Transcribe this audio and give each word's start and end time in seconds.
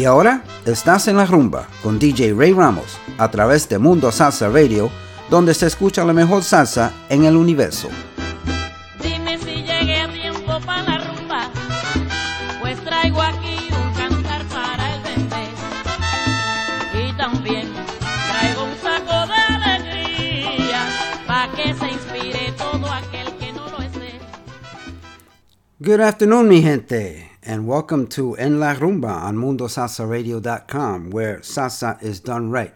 Y 0.00 0.06
ahora 0.06 0.42
estás 0.64 1.08
en 1.08 1.18
la 1.18 1.26
rumba 1.26 1.68
con 1.82 1.98
DJ 1.98 2.32
Ray 2.32 2.54
Ramos 2.54 2.96
a 3.18 3.30
través 3.30 3.68
de 3.68 3.78
Mundo 3.78 4.10
Salsa 4.10 4.48
Radio, 4.48 4.90
donde 5.28 5.52
se 5.52 5.66
escucha 5.66 6.06
la 6.06 6.14
mejor 6.14 6.42
salsa 6.42 6.90
en 7.10 7.26
el 7.26 7.36
universo. 7.36 7.90
Good 25.78 26.00
afternoon, 26.00 26.48
mi 26.48 26.62
gente. 26.62 27.29
And 27.42 27.66
welcome 27.66 28.06
to 28.06 28.36
En 28.36 28.60
La 28.60 28.74
Rumba 28.74 29.08
on 29.08 29.36
MundoSalsaRadio.com, 29.36 31.10
where 31.10 31.38
salsa 31.38 32.02
is 32.02 32.20
done 32.20 32.50
right. 32.50 32.74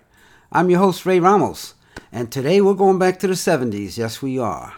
I'm 0.51 0.71
your 0.71 0.79
host, 0.79 1.05
Ray 1.05 1.21
Ramos, 1.21 1.75
and 2.11 2.33
today 2.33 2.63
we're 2.63 2.73
going 2.75 2.99
back 2.99 3.19
to 3.19 3.27
the 3.27 3.35
70s. 3.35 3.99
Yes, 3.99 4.23
we 4.23 4.39
are. 4.39 4.73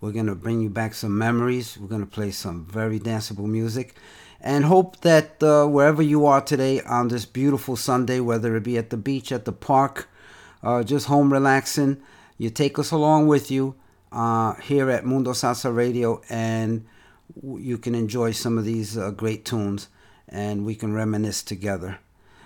We're 0.00 0.12
going 0.12 0.26
to 0.26 0.34
bring 0.34 0.60
you 0.60 0.68
back 0.68 0.94
some 0.94 1.16
memories. 1.16 1.78
We're 1.78 1.86
going 1.86 2.04
to 2.04 2.10
play 2.10 2.32
some 2.32 2.66
very 2.66 2.98
danceable 2.98 3.46
music, 3.46 3.94
and 4.40 4.64
hope 4.64 5.00
that 5.02 5.40
uh, 5.40 5.66
wherever 5.66 6.02
you 6.02 6.26
are 6.26 6.40
today 6.40 6.80
on 6.82 7.06
this 7.08 7.24
beautiful 7.24 7.76
Sunday, 7.76 8.18
whether 8.18 8.56
it 8.56 8.64
be 8.64 8.76
at 8.76 8.90
the 8.90 8.96
beach, 8.96 9.30
at 9.30 9.44
the 9.44 9.52
park, 9.52 10.08
uh, 10.64 10.82
just 10.82 11.06
home 11.06 11.32
relaxing, 11.32 12.00
you 12.38 12.50
take 12.50 12.76
us 12.76 12.90
along 12.90 13.28
with 13.28 13.52
you 13.52 13.76
uh, 14.10 14.54
here 14.54 14.90
at 14.90 15.06
Mundo 15.06 15.30
Salsa 15.30 15.74
Radio, 15.74 16.22
and 16.28 16.84
you 17.42 17.78
can 17.78 17.94
enjoy 17.94 18.32
some 18.32 18.58
of 18.58 18.64
these 18.64 18.96
uh, 18.96 19.10
great 19.10 19.44
tunes, 19.44 19.88
and 20.28 20.64
we 20.64 20.74
can 20.74 20.92
reminisce 20.92 21.42
together. 21.42 21.98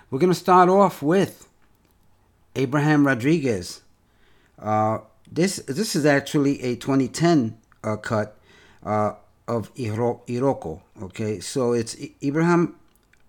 We're 0.09 0.19
going 0.19 0.31
to 0.31 0.39
start 0.39 0.69
off 0.69 1.01
with 1.01 1.47
Abraham 2.55 3.05
Rodriguez. 3.07 3.81
Uh, 4.59 4.99
this 5.31 5.57
this 5.67 5.95
is 5.95 6.05
actually 6.05 6.61
a 6.61 6.75
2010 6.75 7.57
uh, 7.83 7.95
cut 7.97 8.37
uh, 8.85 9.13
of 9.47 9.71
Iro- 9.75 10.21
Iroko. 10.27 10.81
Okay, 11.01 11.39
so 11.39 11.73
it's 11.73 11.95
I- 11.99 12.11
Abraham 12.21 12.75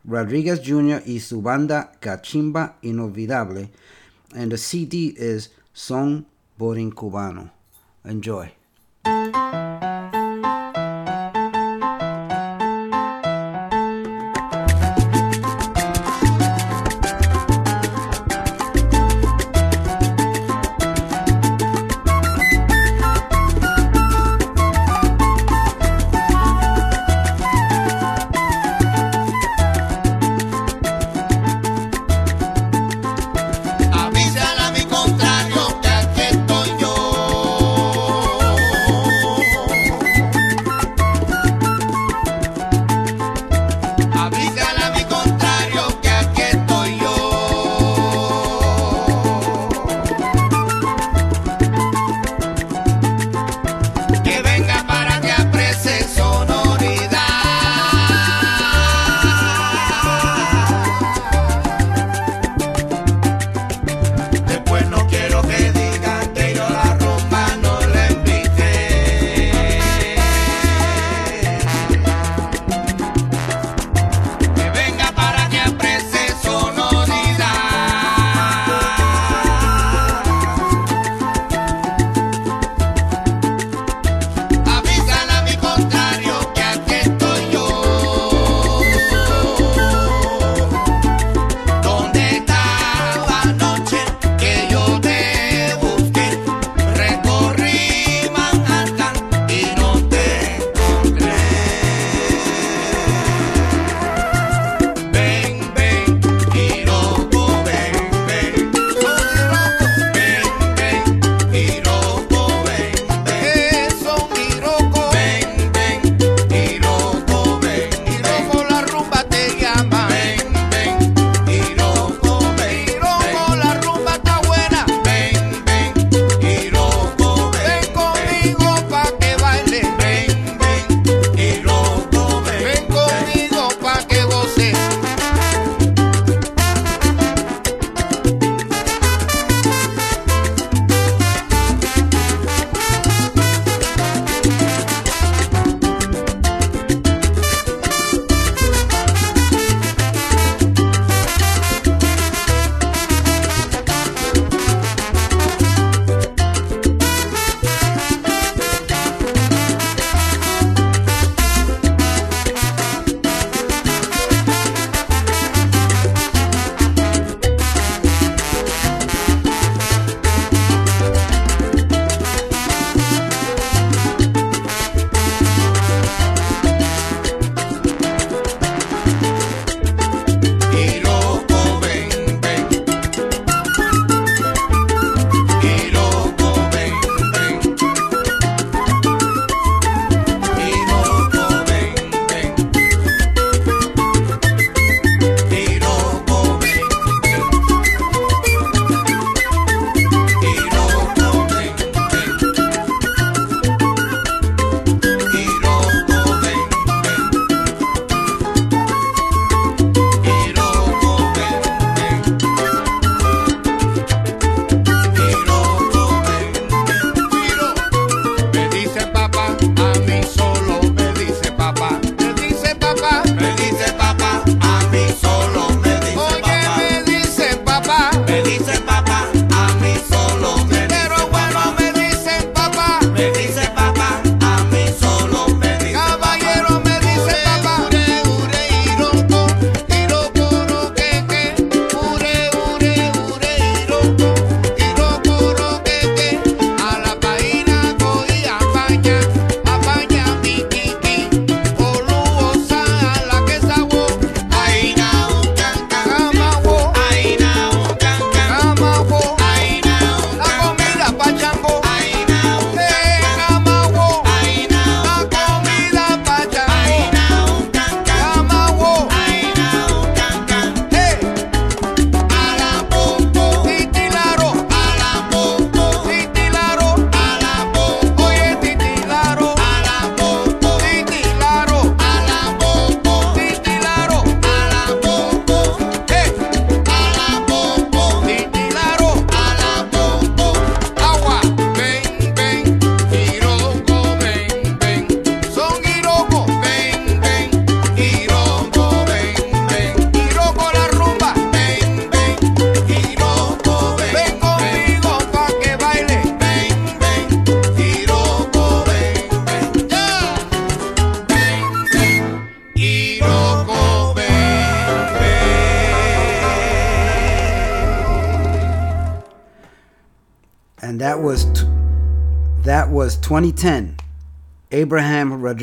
Rodriguez 0.04 0.60
Jr. 0.60 1.00
y 1.06 1.18
su 1.18 1.40
banda 1.40 1.90
Cachimba 2.00 2.74
Inolvidable, 2.82 3.70
and 4.34 4.52
the 4.52 4.58
CD 4.58 5.14
is 5.16 5.48
Song 5.72 6.24
Son 6.24 6.26
Borincubano. 6.60 7.50
Enjoy. 8.04 8.52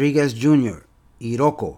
Rodriguez 0.01 0.33
Jr., 0.33 0.79
Iroko, 1.21 1.77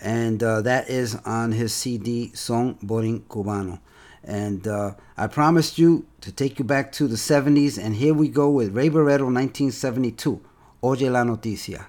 and 0.00 0.42
uh, 0.42 0.62
that 0.62 0.88
is 0.88 1.16
on 1.26 1.52
his 1.52 1.74
CD 1.74 2.34
song 2.34 2.78
Borincubano. 2.82 3.80
And 4.24 4.66
uh, 4.66 4.94
I 5.18 5.26
promised 5.26 5.76
you 5.76 6.06
to 6.22 6.32
take 6.32 6.58
you 6.58 6.64
back 6.64 6.90
to 6.92 7.06
the 7.06 7.16
70s, 7.16 7.76
and 7.76 7.94
here 7.94 8.14
we 8.14 8.28
go 8.28 8.48
with 8.48 8.74
Ray 8.74 8.88
Barretto, 8.88 9.26
1972, 9.26 10.40
Oye 10.82 11.10
la 11.10 11.24
Noticia. 11.24 11.84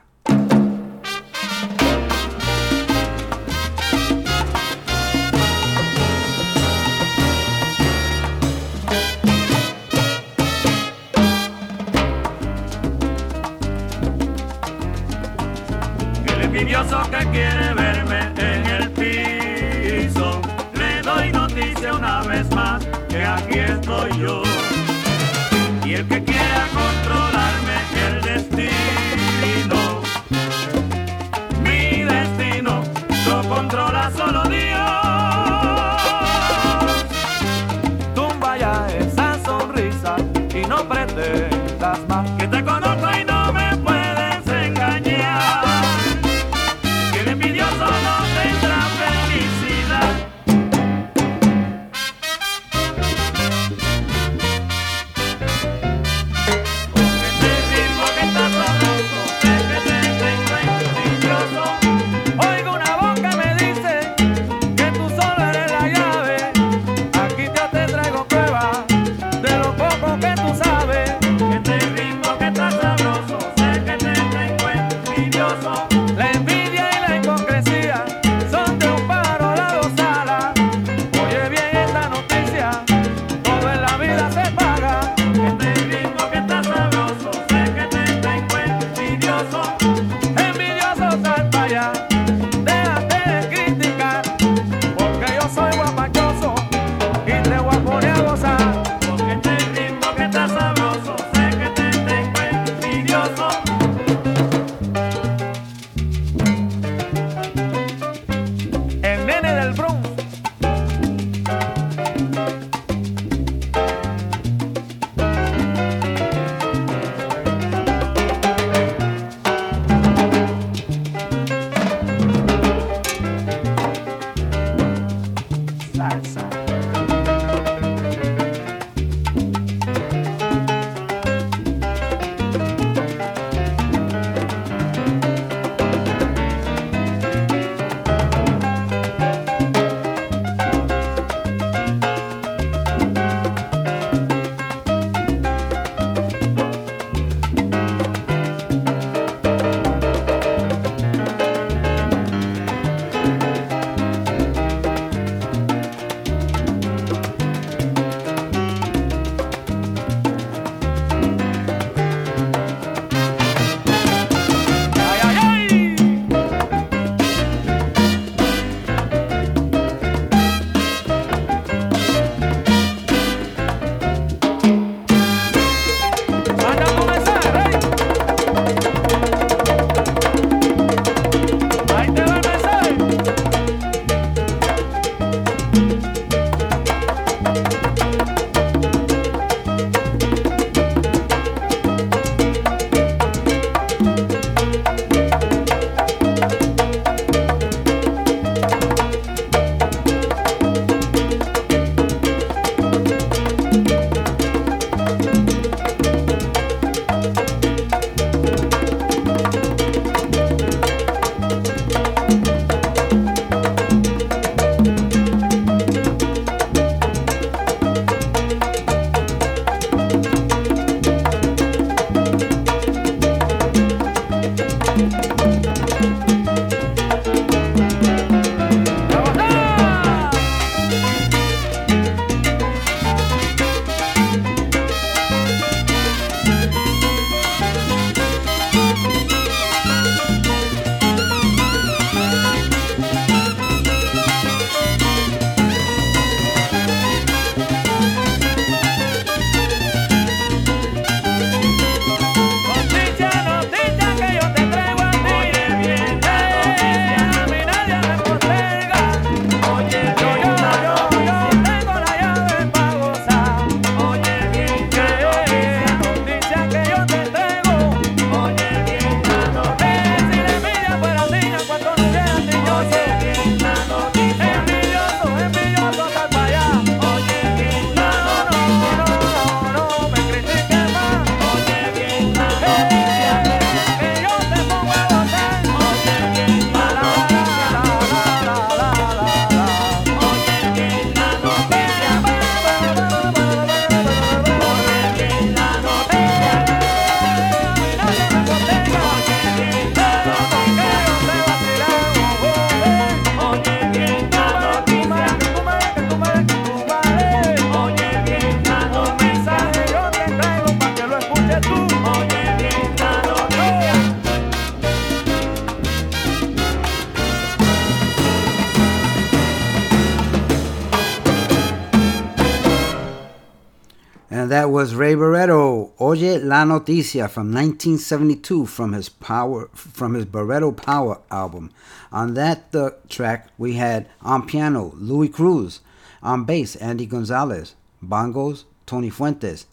La 326.60 326.66
Noticia 326.66 327.30
from 327.30 327.54
1972 327.54 328.66
from 328.66 328.92
his 328.92 329.08
power 329.08 329.70
from 329.74 330.14
his 330.14 330.26
Barretto 330.26 330.76
Power 330.76 331.22
album. 331.32 331.72
On 332.12 332.34
that 332.34 332.76
uh, 332.76 332.90
track 333.08 333.48
we 333.58 333.76
had 333.76 334.10
on 334.22 334.46
piano 334.46 334.92
Louis 334.98 335.30
Cruz, 335.30 335.80
on 336.22 336.44
bass 336.44 336.76
Andy 336.76 337.06
Gonzalez, 337.06 337.76
bongos 338.04 338.66
Tony 338.86 339.10
Fuentes, 339.10 339.68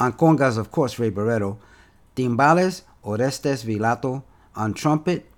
on 0.00 0.12
congas 0.14 0.58
of 0.58 0.72
course 0.72 0.98
Ray 0.98 1.12
Barretto, 1.12 1.58
timbales 2.16 2.82
Orestes 3.04 3.62
Vilato, 3.62 4.24
on 4.56 4.74
trumpet 4.74 5.30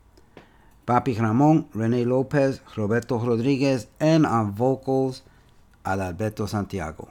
Papi 0.86 1.20
Ramon, 1.20 1.68
Rene 1.74 2.06
Lopez, 2.06 2.62
Roberto 2.74 3.18
Rodriguez, 3.18 3.86
and 4.00 4.24
on 4.24 4.52
vocals 4.52 5.20
Adalberto 5.84 6.48
Santiago. 6.48 7.10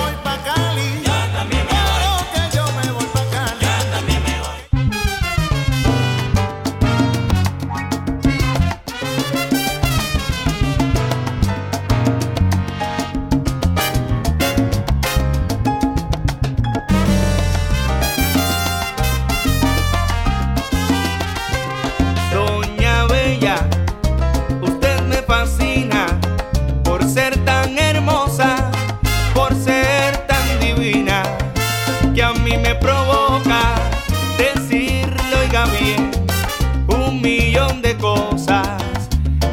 de 37.81 37.97
cosas 37.97 38.77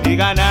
y 0.05 0.17
ganar. 0.17 0.48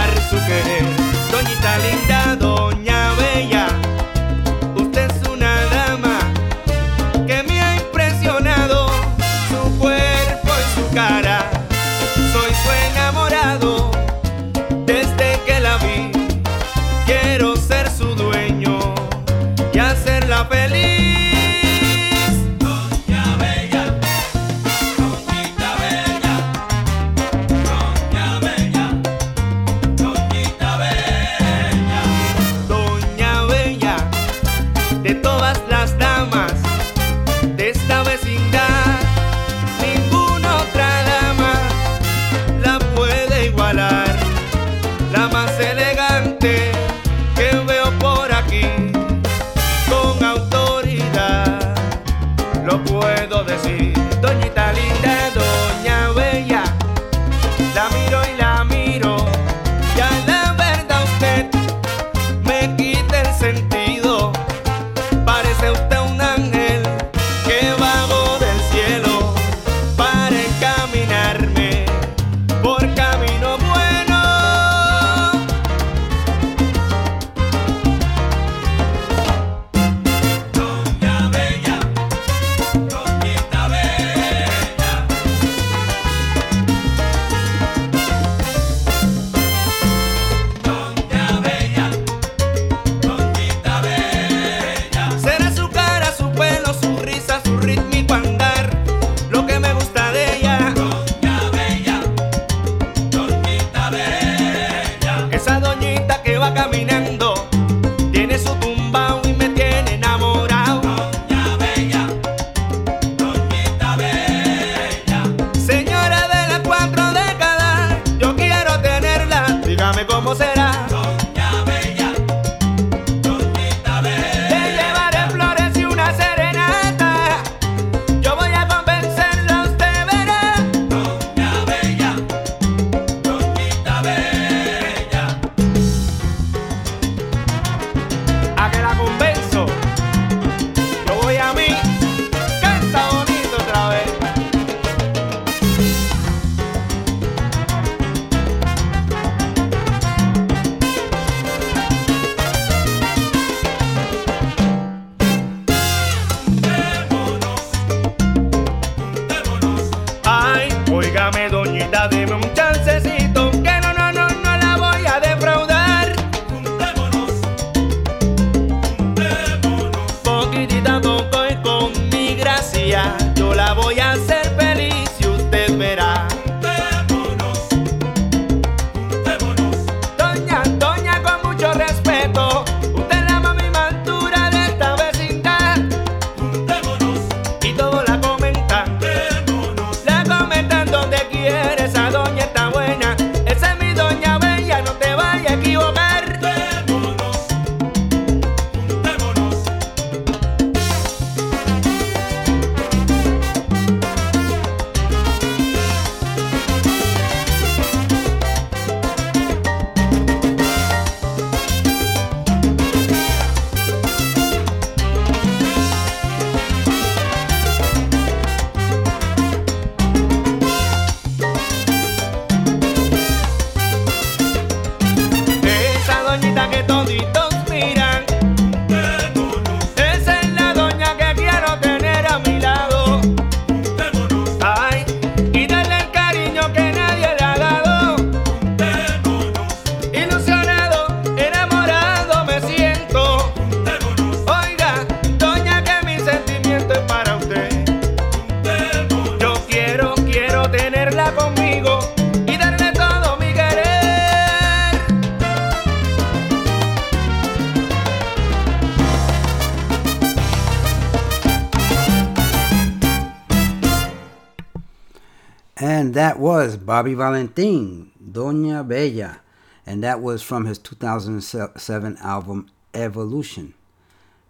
Was 266.48 266.78
Bobby 266.78 267.14
Valentin, 267.14 268.10
Doña 268.24 268.88
Bella. 268.88 269.42
And 269.86 270.02
that 270.02 270.22
was 270.22 270.42
from 270.42 270.64
his 270.64 270.78
2007 270.78 272.18
album 272.22 272.70
Evolution. 272.94 273.74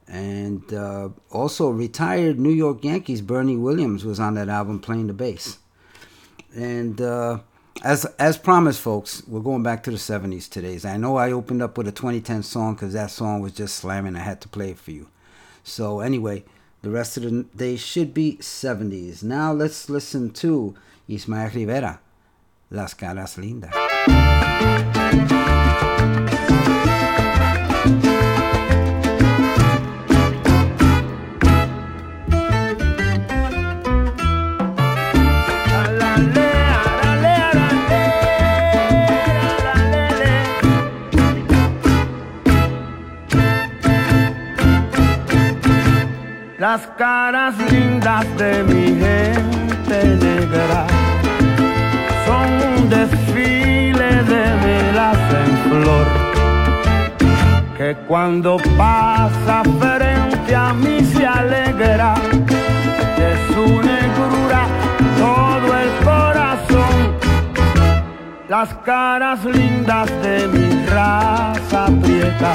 And 0.08 0.72
uh, 0.72 1.10
also, 1.32 1.70
retired 1.72 2.40
New 2.40 2.52
York 2.52 2.84
Yankees 2.84 3.22
Bernie 3.22 3.58
Williams 3.58 4.06
was 4.06 4.20
on 4.20 4.36
that 4.36 4.48
album 4.48 4.80
playing 4.80 5.08
the 5.08 5.14
bass. 5.14 5.58
And 6.56 7.02
uh, 7.02 7.40
as 7.84 8.06
as 8.20 8.38
promised, 8.38 8.80
folks, 8.80 9.24
we're 9.28 9.40
going 9.40 9.64
back 9.64 9.82
to 9.86 9.90
the 9.90 9.98
70s 9.98 10.48
today. 10.48 10.80
I 10.88 10.98
know 10.98 11.16
I 11.16 11.32
opened 11.32 11.64
up 11.64 11.80
with 11.80 11.88
a 11.88 11.92
2010 11.92 12.44
song 12.44 12.76
because 12.76 12.94
that 12.94 13.10
song 13.10 13.42
was 13.42 13.54
just 13.54 13.76
slamming. 13.76 14.16
I 14.16 14.20
had 14.20 14.40
to 14.42 14.48
play 14.48 14.70
it 14.70 14.78
for 14.78 14.92
you. 14.92 15.08
So, 15.64 16.02
anyway, 16.02 16.44
the 16.84 16.92
rest 16.92 17.18
of 17.18 17.24
the 17.24 17.48
day 17.56 17.76
should 17.76 18.14
be 18.14 18.38
70s. 18.40 19.24
Now, 19.24 19.52
let's 19.52 19.90
listen 19.90 20.30
to 20.34 20.76
Ismael 21.08 21.52
Rivera, 21.52 22.02
Las 22.70 22.96
Caras 22.96 23.38
Lindas. 23.38 23.72
Las 46.60 46.88
caras 46.98 47.56
lindas 47.72 48.26
de 48.38 48.64
mi 48.64 49.00
gente 49.00 49.57
cuando 58.08 58.58
pasa 58.78 59.64
frente 59.80 60.56
a 60.56 60.74
mí 60.74 61.02
se 61.14 61.26
alegra 61.26 62.16
de 63.18 63.54
su 63.54 63.66
negrura 63.82 64.66
todo 65.18 65.78
el 65.78 65.90
corazón. 66.06 66.96
Las 68.48 68.74
caras 68.86 69.44
lindas 69.44 70.10
de 70.22 70.48
mi 70.48 70.86
raza 70.86 71.88
prieta 72.02 72.54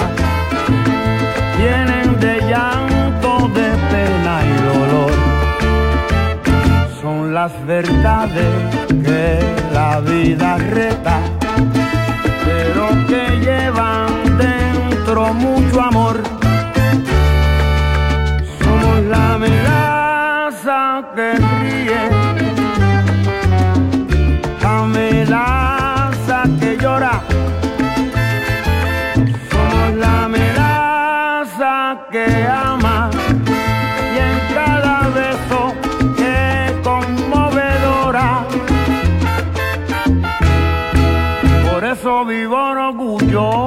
tienen 1.59 2.19
de 2.19 2.41
llanto, 2.49 3.49
de 3.49 3.71
pena 3.91 4.35
y 4.45 4.55
dolor. 4.73 5.13
Son 7.03 7.35
las 7.35 7.53
verdades 7.67 8.55
que 8.89 9.39
la 9.75 10.01
vida 10.01 10.57
reta, 10.57 11.19
pero 12.45 12.89
que 13.07 13.39
llevan 13.41 14.02
mucho 15.21 15.81
amor. 15.81 16.23
Somos 18.59 19.01
la 19.11 19.37
melaza 19.39 21.05
que 21.15 21.35
ríe, 21.35 22.03
la 24.63 24.87
melaza 24.87 26.45
que 26.59 26.79
llora. 26.79 27.21
Somos 29.51 29.95
la 29.99 30.29
melaza 30.29 32.07
que 32.11 32.47
ama 32.49 33.11
y 34.15 34.19
en 34.29 34.37
cada 34.55 35.09
beso 35.21 35.75
que 36.17 36.75
conmovedora. 36.83 38.47
Por 41.71 41.85
eso 41.85 42.25
vivo 42.25 42.57
orgulloso 42.57 43.62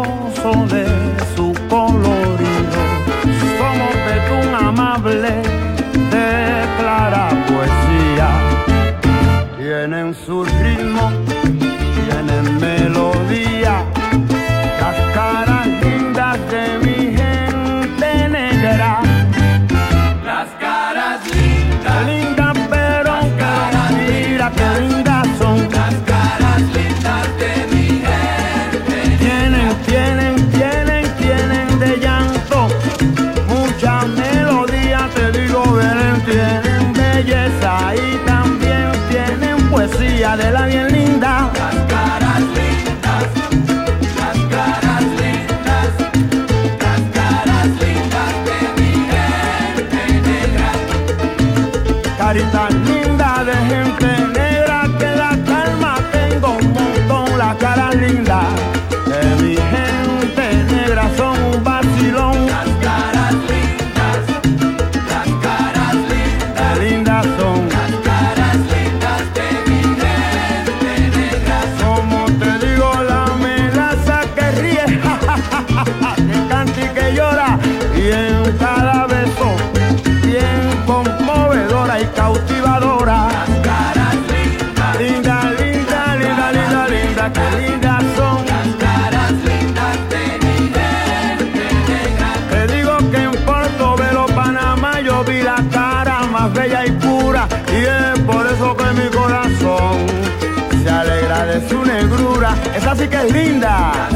trinda. 103.36 104.14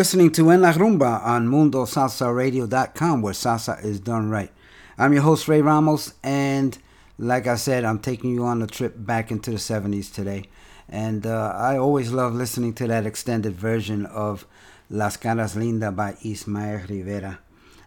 Listening 0.00 0.32
to 0.32 0.48
En 0.48 0.62
La 0.62 0.72
Rumba 0.72 1.22
on 1.26 1.46
MundoSalsaRadio.com, 1.46 3.20
where 3.20 3.34
salsa 3.34 3.84
is 3.84 4.00
done 4.00 4.30
right. 4.30 4.50
I'm 4.96 5.12
your 5.12 5.20
host, 5.20 5.46
Ray 5.46 5.60
Ramos, 5.60 6.14
and 6.22 6.78
like 7.18 7.46
I 7.46 7.56
said, 7.56 7.84
I'm 7.84 7.98
taking 7.98 8.30
you 8.30 8.46
on 8.46 8.62
a 8.62 8.66
trip 8.66 8.94
back 8.96 9.30
into 9.30 9.50
the 9.50 9.58
70s 9.58 10.10
today. 10.10 10.44
And 10.88 11.26
uh, 11.26 11.52
I 11.54 11.76
always 11.76 12.12
love 12.12 12.32
listening 12.32 12.72
to 12.76 12.86
that 12.86 13.04
extended 13.04 13.52
version 13.52 14.06
of 14.06 14.46
Las 14.88 15.18
Caras 15.18 15.54
Linda 15.54 15.92
by 15.92 16.16
Ismael 16.24 16.80
Rivera. 16.88 17.38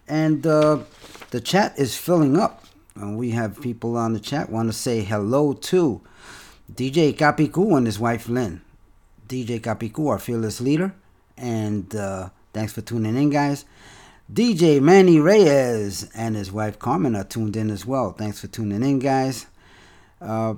And 0.08 0.46
uh, 0.46 0.82
the 1.32 1.42
chat 1.42 1.74
is 1.80 1.98
filling 1.98 2.38
up. 2.38 2.64
And 2.94 3.18
we 3.18 3.32
have 3.32 3.60
people 3.60 3.98
on 3.98 4.14
the 4.14 4.20
chat 4.20 4.52
want 4.52 4.70
to 4.70 4.74
say 4.74 5.02
hello 5.02 5.54
to 5.54 6.00
DJ 6.72 7.18
Capicu 7.18 7.76
and 7.76 7.88
his 7.88 8.00
wife 8.00 8.30
Lynn. 8.30 8.62
DJ 9.28 9.60
Capicu, 9.60 10.10
our 10.10 10.20
fearless 10.20 10.62
leader. 10.62 10.94
And 11.74 11.96
uh, 11.96 12.30
thanks 12.54 12.72
for 12.72 12.82
tuning 12.82 13.18
in, 13.18 13.32
guys. 13.32 13.66
DJ 14.32 14.80
Manny 14.80 15.20
Reyes 15.20 16.08
and 16.14 16.36
his 16.36 16.52
wife 16.52 16.78
Carmen 16.78 17.16
are 17.16 17.24
tuned 17.24 17.58
in 17.58 17.72
as 17.72 17.84
well. 17.84 18.12
Thanks 18.12 18.40
for 18.42 18.46
tuning 18.48 18.84
in, 18.84 19.00
guys. 19.00 19.48
Uh, 20.22 20.54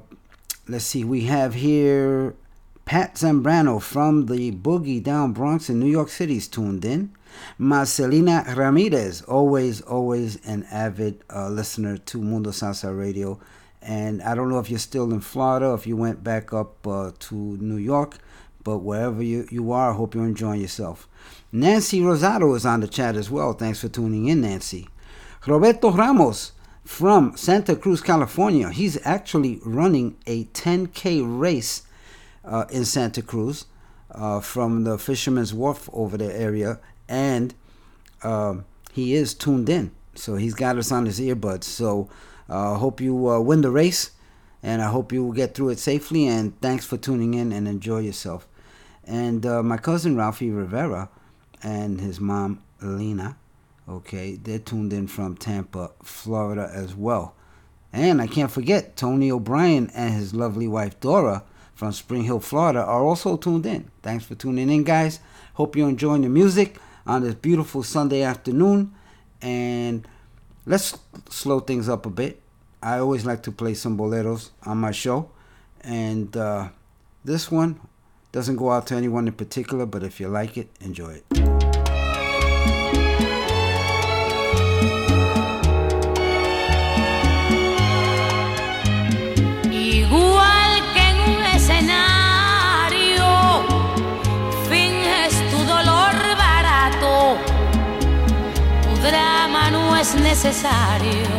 let's 0.68 0.84
see, 0.84 1.06
we 1.06 1.22
have 1.22 1.54
here 1.54 2.36
Pat 2.84 3.16
Zambrano 3.16 3.82
from 3.82 4.26
the 4.26 4.52
Boogie 4.52 5.02
Down 5.02 5.32
Bronx 5.32 5.70
in 5.70 5.80
New 5.80 5.90
York 5.90 6.10
City 6.10 6.36
is 6.36 6.50
tuned 6.50 6.84
in. 6.84 7.14
Marcelina 7.58 8.44
Ramirez, 8.54 9.22
always, 9.22 9.80
always 9.82 10.36
an 10.46 10.66
avid 10.70 11.24
uh, 11.34 11.48
listener 11.48 11.98
to 11.98 12.22
Mundo 12.22 12.50
Salsa 12.52 12.96
Radio. 12.98 13.40
And 13.82 14.22
I 14.22 14.36
don't 14.36 14.50
know 14.50 14.60
if 14.60 14.70
you're 14.70 14.80
still 14.80 15.14
in 15.14 15.22
Florida, 15.22 15.74
if 15.74 15.88
you 15.88 15.96
went 15.96 16.26
back 16.26 16.52
up 16.52 16.86
uh, 16.86 17.12
to 17.20 17.36
New 17.36 17.78
York, 17.78 18.18
but 18.66 18.80
wherever 18.80 19.24
you, 19.24 19.48
you 19.52 19.72
are, 19.72 19.92
I 19.92 19.96
hope 19.96 20.16
you're 20.16 20.26
enjoying 20.26 20.60
yourself. 20.60 21.08
Nancy 21.52 22.02
Rosado 22.02 22.54
is 22.56 22.66
on 22.66 22.82
the 22.82 22.88
chat 22.88 23.16
as 23.16 23.30
well. 23.30 23.54
Thanks 23.54 23.80
for 23.80 23.88
tuning 23.88 24.28
in, 24.28 24.42
Nancy. 24.42 24.90
Roberto 25.46 25.92
Ramos 25.92 26.52
from 26.84 27.38
Santa 27.38 27.76
Cruz, 27.76 28.02
California. 28.02 28.72
He's 28.72 28.98
actually 29.06 29.60
running 29.64 30.18
a 30.26 30.46
10K 30.46 31.24
race 31.24 31.84
uh, 32.44 32.66
in 32.72 32.86
Santa 32.86 33.22
Cruz 33.22 33.66
uh, 34.12 34.40
from 34.40 34.84
the 34.84 34.98
Fisherman's 34.98 35.54
Wharf 35.54 35.88
over 35.94 36.18
the 36.18 36.36
area, 36.36 36.80
and 37.08 37.54
um, 38.24 38.66
he 38.92 39.14
is 39.14 39.36
tuned 39.36 39.70
in. 39.70 39.92
So 40.16 40.38
he's 40.38 40.56
got 40.56 40.78
us 40.78 40.92
on 40.92 41.06
his 41.06 41.20
earbuds. 41.20 41.66
So 41.66 42.10
I 42.50 42.54
uh, 42.54 42.76
hope 42.76 43.00
you 43.00 43.30
uh, 43.30 43.40
win 43.42 43.62
the 43.62 43.70
race, 43.70 44.12
and 44.64 44.82
I 44.82 44.88
hope 44.88 45.12
you 45.12 45.24
will 45.24 45.34
get 45.34 45.54
through 45.54 45.70
it 45.70 45.80
safely. 45.80 46.26
And 46.26 46.60
thanks 46.62 46.84
for 46.84 46.98
tuning 46.98 47.36
in 47.36 47.52
and 47.52 47.68
enjoy 47.68 48.00
yourself. 48.00 48.48
And 49.06 49.46
uh, 49.46 49.62
my 49.64 49.78
cousin 49.78 50.18
Ralphie 50.18 50.52
Rivera 50.52 51.10
and 51.62 52.02
his 52.02 52.20
mom 52.20 52.62
Lena, 52.82 53.38
okay, 53.88 54.36
they're 54.36 54.60
tuned 54.60 54.94
in 54.94 55.08
from 55.08 55.38
Tampa, 55.38 55.92
Florida 56.04 56.70
as 56.74 56.96
well. 56.96 57.36
And 57.94 58.22
I 58.22 58.28
can't 58.28 58.52
forget 58.52 58.98
Tony 58.98 59.32
O'Brien 59.32 59.90
and 59.94 60.14
his 60.14 60.34
lovely 60.34 60.68
wife 60.68 61.00
Dora 61.00 61.44
from 61.76 61.92
Spring 61.92 62.24
Hill, 62.24 62.40
Florida, 62.40 62.84
are 62.84 63.04
also 63.04 63.38
tuned 63.38 63.66
in. 63.66 63.90
Thanks 64.02 64.26
for 64.26 64.36
tuning 64.36 64.70
in, 64.70 64.84
guys. 64.84 65.20
Hope 65.54 65.76
you're 65.76 65.90
enjoying 65.90 66.22
the 66.22 66.30
music 66.30 66.78
on 67.06 67.22
this 67.22 67.36
beautiful 67.36 67.84
Sunday 67.84 68.22
afternoon. 68.22 68.94
And 69.42 70.08
let's 70.66 70.98
slow 71.30 71.60
things 71.60 71.88
up 71.88 72.06
a 72.06 72.10
bit. 72.10 72.42
I 72.82 73.00
always 73.00 73.26
like 73.26 73.44
to 73.44 73.52
play 73.52 73.74
some 73.74 73.98
boleros 73.98 74.50
on 74.64 74.78
my 74.78 74.92
show. 74.92 75.30
And 75.82 76.36
uh, 76.36 76.70
this 77.24 77.52
one 77.52 77.80
Doesn't 78.36 78.58
go 78.58 78.70
out 78.70 78.86
to 78.88 78.96
anyone 78.96 79.30
in 79.30 79.34
particular, 79.34 79.86
but 79.86 80.04
if 80.04 80.20
you 80.20 80.28
like 80.28 80.58
it, 80.58 80.68
enjoy 80.82 81.22
it. 81.22 81.24
necesario. 100.20 101.30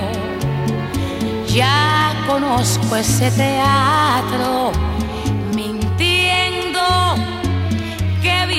Ya 1.46 2.14
conozco 2.26 2.96
ese 2.96 3.30
teatro 3.30 4.95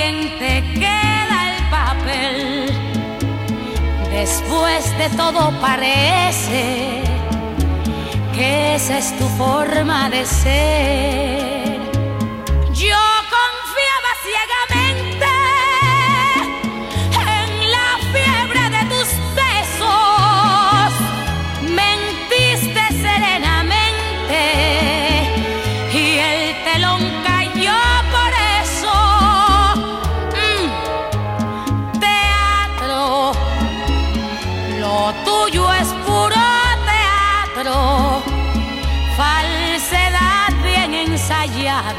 gente 0.08 0.63
queda 0.74 1.38
el 1.52 1.70
papel. 1.70 2.70
Después 4.12 4.98
de 4.98 5.10
todo 5.17 5.52
parece 5.60 7.02
que 8.34 8.76
esa 8.76 8.98
es 9.00 9.17
tu 9.17 9.28
forma 9.41 10.10
de 10.10 10.26
ser. 10.26 11.57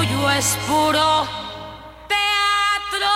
tuyo 0.00 0.30
es 0.30 0.56
puro 0.66 1.26
teatro. 2.08 3.06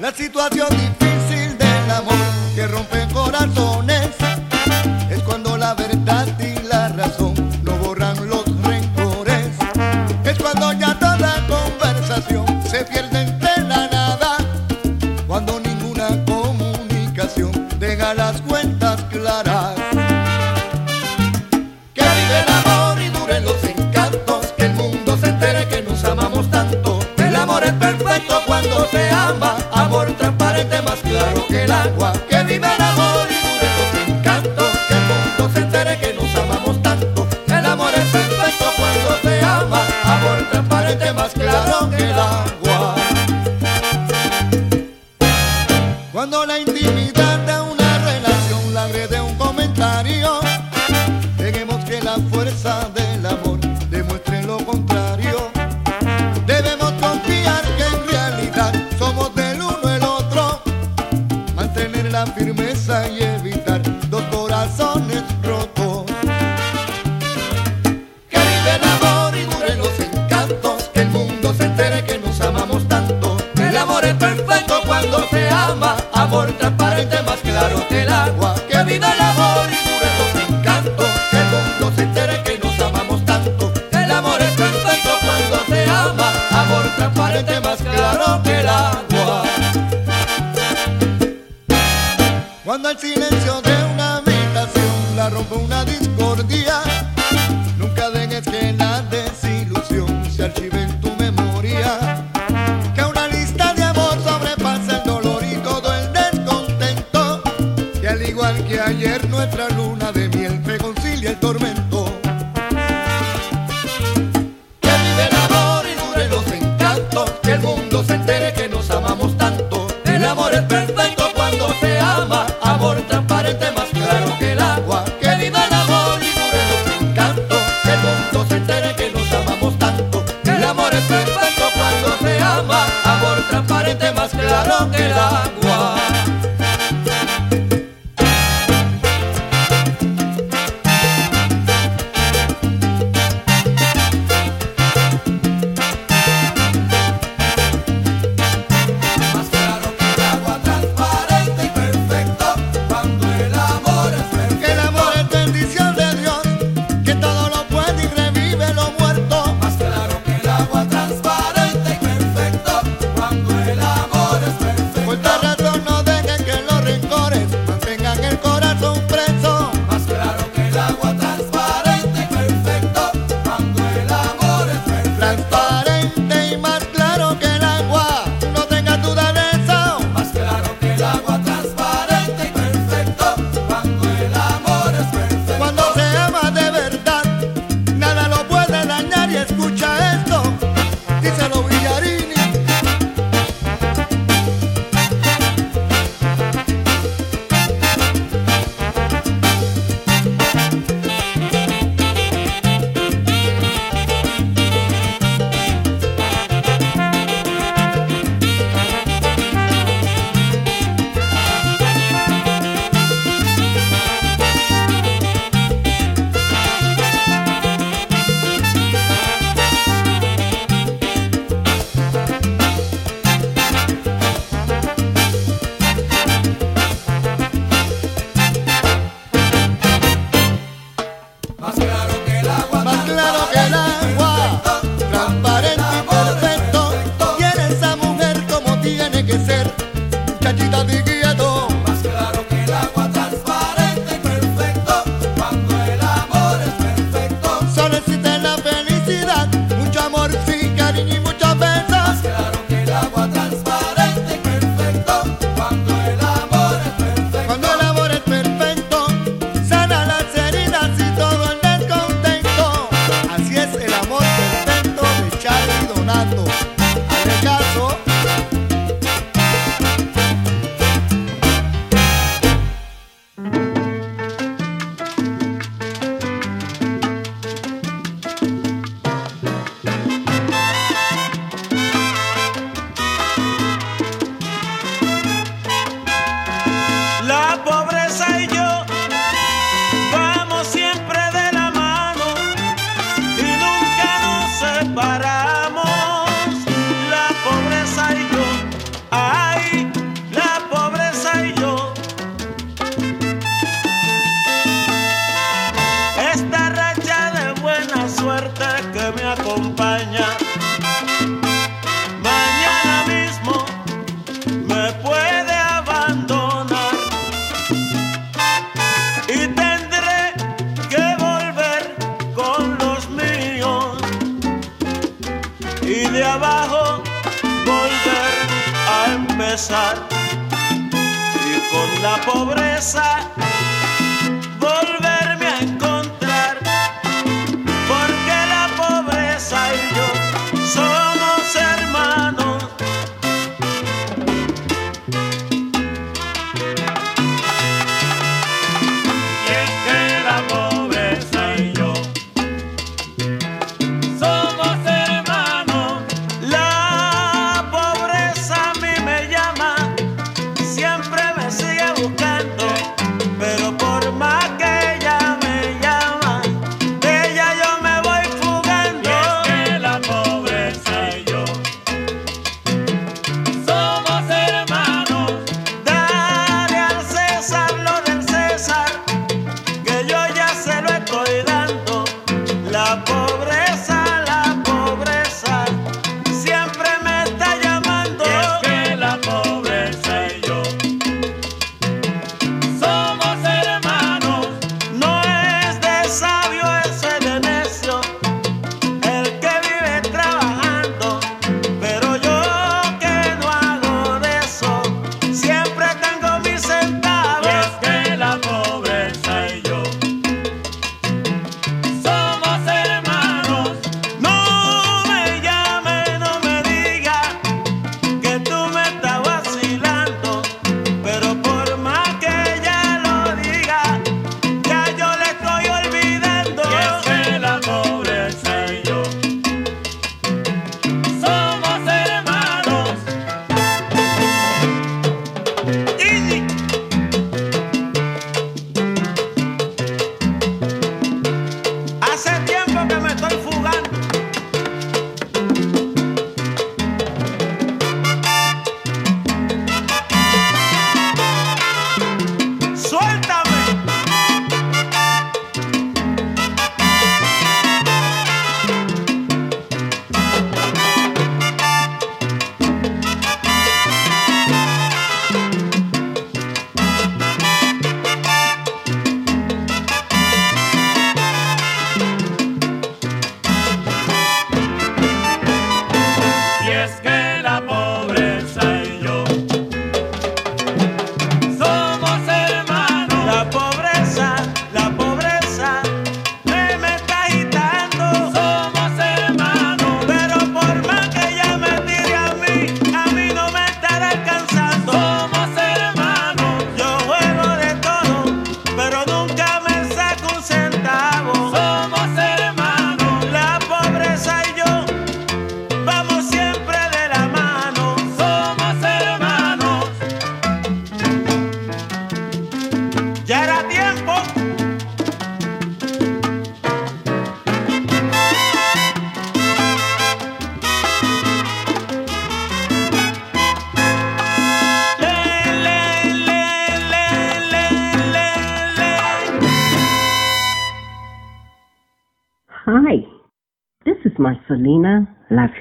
La 0.00 0.12
situación 0.12 0.85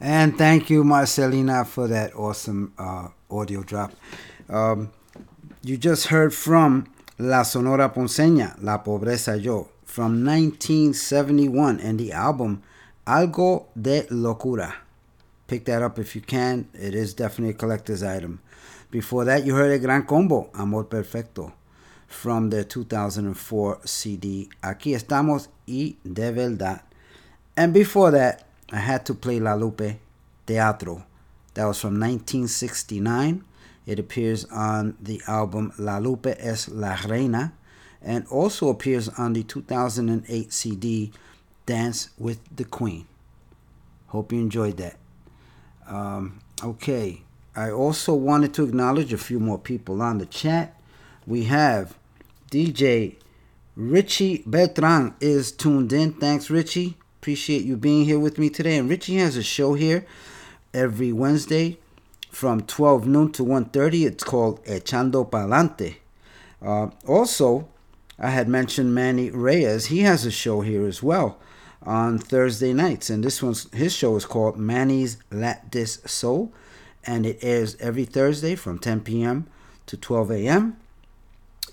And 0.00 0.38
thank 0.38 0.70
you, 0.70 0.84
Marcelina, 0.84 1.66
for 1.66 1.88
that 1.88 2.14
awesome 2.14 2.72
uh, 2.78 3.08
audio 3.30 3.62
drop. 3.62 3.92
Um, 4.48 4.90
you 5.62 5.76
just 5.76 6.06
heard 6.06 6.32
from 6.32 6.86
La 7.18 7.42
Sonora 7.42 7.90
Ponceña, 7.90 8.56
La 8.62 8.78
Pobreza 8.78 9.38
Yo, 9.42 9.68
from 9.84 10.24
1971, 10.24 11.80
and 11.80 12.00
the 12.00 12.12
album 12.12 12.62
Algo 13.06 13.66
de 13.78 14.06
Locura. 14.10 14.72
Pick 15.50 15.64
that 15.64 15.82
up 15.82 15.98
if 15.98 16.14
you 16.14 16.20
can. 16.20 16.68
It 16.74 16.94
is 16.94 17.12
definitely 17.12 17.54
a 17.54 17.58
collector's 17.58 18.04
item. 18.04 18.40
Before 18.88 19.24
that, 19.24 19.44
you 19.44 19.56
heard 19.56 19.72
a 19.72 19.80
Gran 19.80 20.06
Combo, 20.06 20.48
Amor 20.54 20.84
Perfecto, 20.84 21.52
from 22.06 22.50
their 22.50 22.62
2004 22.62 23.80
CD, 23.84 24.48
Aquí 24.62 24.94
Estamos 24.94 25.48
y 25.66 25.96
De 26.08 26.30
Verdad. 26.30 26.82
And 27.56 27.74
before 27.74 28.12
that, 28.12 28.46
I 28.70 28.76
had 28.76 29.04
to 29.06 29.14
play 29.14 29.40
La 29.40 29.54
Lupe 29.54 29.98
Teatro. 30.46 31.04
That 31.54 31.64
was 31.64 31.80
from 31.80 31.98
1969. 31.98 33.44
It 33.86 33.98
appears 33.98 34.44
on 34.52 34.96
the 35.02 35.20
album 35.26 35.72
La 35.78 35.98
Lupe 35.98 36.28
es 36.38 36.68
la 36.68 36.96
Reina 37.08 37.54
and 38.00 38.24
also 38.28 38.68
appears 38.68 39.08
on 39.18 39.32
the 39.32 39.42
2008 39.42 40.52
CD 40.52 41.10
Dance 41.66 42.10
with 42.18 42.38
the 42.54 42.64
Queen. 42.64 43.08
Hope 44.06 44.32
you 44.32 44.38
enjoyed 44.38 44.76
that. 44.76 44.99
Um, 45.90 46.40
okay, 46.62 47.22
I 47.54 47.70
also 47.70 48.14
wanted 48.14 48.54
to 48.54 48.64
acknowledge 48.64 49.12
a 49.12 49.18
few 49.18 49.40
more 49.40 49.58
people 49.58 50.00
on 50.00 50.18
the 50.18 50.26
chat. 50.26 50.80
We 51.26 51.44
have 51.44 51.98
DJ 52.50 53.16
Richie 53.76 54.42
Beltran 54.46 55.14
is 55.20 55.52
tuned 55.52 55.92
in. 55.92 56.12
Thanks, 56.12 56.50
Richie. 56.50 56.96
Appreciate 57.20 57.64
you 57.64 57.76
being 57.76 58.04
here 58.04 58.18
with 58.18 58.38
me 58.38 58.50
today. 58.50 58.76
And 58.76 58.88
Richie 58.88 59.16
has 59.16 59.36
a 59.36 59.42
show 59.42 59.74
here 59.74 60.06
every 60.74 61.12
Wednesday 61.12 61.78
from 62.30 62.62
12 62.62 63.06
noon 63.06 63.32
to 63.32 63.44
1.30. 63.44 64.06
It's 64.06 64.24
called 64.24 64.64
Echando 64.64 65.28
Palante. 65.28 65.96
Uh, 66.60 66.90
also, 67.06 67.68
I 68.18 68.30
had 68.30 68.48
mentioned 68.48 68.94
Manny 68.94 69.30
Reyes. 69.30 69.86
He 69.86 70.00
has 70.00 70.24
a 70.26 70.30
show 70.30 70.60
here 70.60 70.86
as 70.86 71.02
well 71.02 71.38
on 71.82 72.18
Thursday 72.18 72.72
nights. 72.72 73.10
And 73.10 73.24
this 73.24 73.42
one's 73.42 73.72
his 73.72 73.94
show 73.94 74.16
is 74.16 74.24
called 74.24 74.58
Manny's 74.58 75.16
Lat 75.30 75.72
This 75.72 76.00
Soul. 76.06 76.52
And 77.04 77.24
it 77.24 77.38
airs 77.42 77.76
every 77.76 78.04
Thursday 78.04 78.54
from 78.54 78.78
10 78.78 79.00
p.m. 79.00 79.46
to 79.86 79.96
12 79.96 80.30
a.m. 80.32 80.76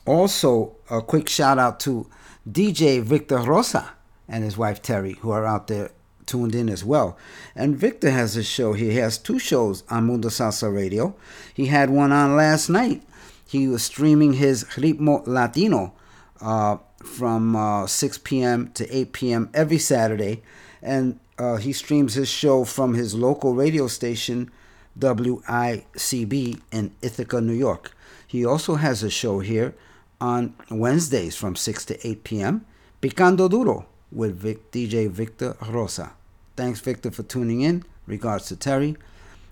Also, 0.06 0.76
a 0.90 1.02
quick 1.02 1.28
shout 1.28 1.60
out 1.60 1.82
to 1.82 2.08
DJ 2.50 3.02
Victor 3.02 3.40
Rosa 3.40 3.92
and 4.28 4.44
his 4.44 4.58
wife 4.58 4.82
Terry, 4.82 5.14
who 5.14 5.32
are 5.32 5.46
out 5.46 5.68
there 5.68 5.92
tuned 6.26 6.56
in 6.56 6.70
as 6.70 6.84
well. 6.84 7.18
And 7.56 7.76
Victor 7.76 8.12
has 8.12 8.38
a 8.38 8.44
show. 8.44 8.74
He 8.74 8.96
has 8.96 9.18
two 9.18 9.40
shows 9.40 9.84
on 9.90 10.06
Mundo 10.06 10.30
Salsa 10.30 10.74
Radio. 10.74 11.16
He 11.54 11.68
had 11.68 11.90
one 11.90 12.12
on 12.12 12.36
last 12.36 12.70
night. 12.70 13.04
He 13.48 13.68
was 13.68 13.84
streaming 13.84 14.34
his 14.34 14.66
Ritmo 14.66 15.26
Latino 15.26 15.94
uh, 16.42 16.78
from 17.04 17.56
uh, 17.56 17.88
6 17.88 18.18
p.m. 18.20 18.72
to 18.74 18.96
8 18.96 19.14
p.m. 19.14 19.50
every 19.54 19.78
Saturday. 19.78 20.42
And 20.82 21.20
uh, 21.38 21.58
he 21.58 21.74
streams 21.74 22.16
his 22.16 22.30
show 22.30 22.64
from 22.64 22.94
his 22.94 23.14
local 23.14 23.54
radio 23.54 23.88
station, 23.88 24.52
WICB, 25.00 26.62
in 26.72 26.92
Ithaca, 27.02 27.42
New 27.42 27.54
York. 27.54 27.96
He 28.26 28.46
also 28.46 28.76
has 28.76 29.04
a 29.04 29.10
show 29.10 29.40
here 29.40 29.76
on 30.20 30.56
Wednesdays 30.70 31.36
from 31.36 31.56
6 31.56 31.86
to 31.86 32.08
8 32.08 32.24
p.m. 32.24 32.66
Picando 33.02 33.50
Duro 33.50 33.86
with 34.12 34.38
Vic, 34.38 34.72
DJ 34.72 35.10
Victor 35.10 35.56
Rosa. 35.70 36.14
Thanks, 36.56 36.80
Victor, 36.80 37.12
for 37.12 37.24
tuning 37.24 37.62
in. 37.62 37.84
Regards 38.08 38.48
to 38.48 38.56
Terry. 38.56 38.96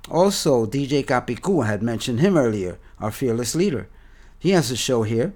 Also, 0.09 0.65
DJ 0.65 1.03
Capicu, 1.05 1.63
I 1.63 1.67
had 1.67 1.83
mentioned 1.83 2.19
him 2.19 2.37
earlier, 2.37 2.77
our 2.99 3.11
fearless 3.11 3.53
leader. 3.53 3.87
He 4.39 4.51
has 4.51 4.71
a 4.71 4.75
show 4.75 5.03
here 5.03 5.33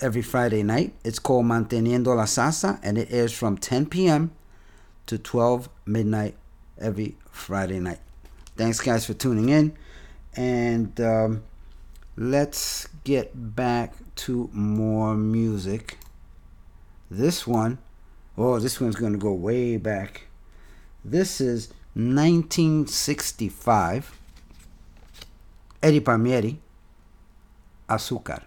every 0.00 0.22
Friday 0.22 0.62
night. 0.62 0.94
It's 1.04 1.18
called 1.18 1.44
Manteniendo 1.46 2.14
la 2.16 2.24
Salsa, 2.24 2.78
and 2.82 2.96
it 2.98 3.08
airs 3.10 3.32
from 3.32 3.56
10 3.58 3.86
p.m. 3.86 4.32
to 5.06 5.18
12 5.18 5.68
midnight 5.84 6.36
every 6.78 7.16
Friday 7.30 7.80
night. 7.80 7.98
Thanks, 8.56 8.80
guys, 8.80 9.04
for 9.06 9.14
tuning 9.14 9.48
in. 9.48 9.76
And 10.34 11.00
um, 11.00 11.42
let's 12.16 12.88
get 13.04 13.54
back 13.54 13.94
to 14.16 14.50
more 14.52 15.14
music. 15.14 15.98
This 17.10 17.46
one, 17.46 17.78
oh, 18.36 18.58
this 18.58 18.80
one's 18.80 18.96
going 18.96 19.12
to 19.12 19.18
go 19.18 19.32
way 19.32 19.76
back. 19.76 20.22
This 21.04 21.40
is 21.40 21.68
1965. 21.94 24.18
Eddie 25.82 26.00
Palmieri, 26.00 26.58
Azúcar. 27.88 28.42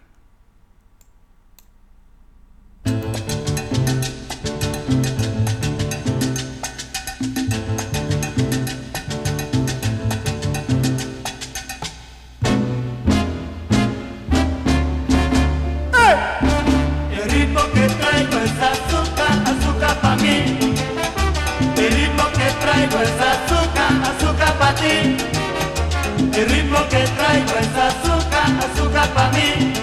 El 26.40 26.48
ritmo 26.48 26.80
que 26.88 26.98
traigo 26.98 27.52
es 27.58 27.76
azúcar, 27.76 28.48
azúcar 28.62 29.08
pa' 29.12 29.30
mí. 29.30 29.74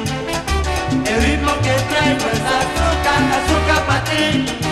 El 1.08 1.22
ritmo 1.22 1.52
que 1.62 1.74
traigo 1.94 2.26
es 2.32 2.44
azúcar, 2.44 2.87
azúcar 3.38 3.82
pa' 3.88 4.02
ti. 4.08 4.67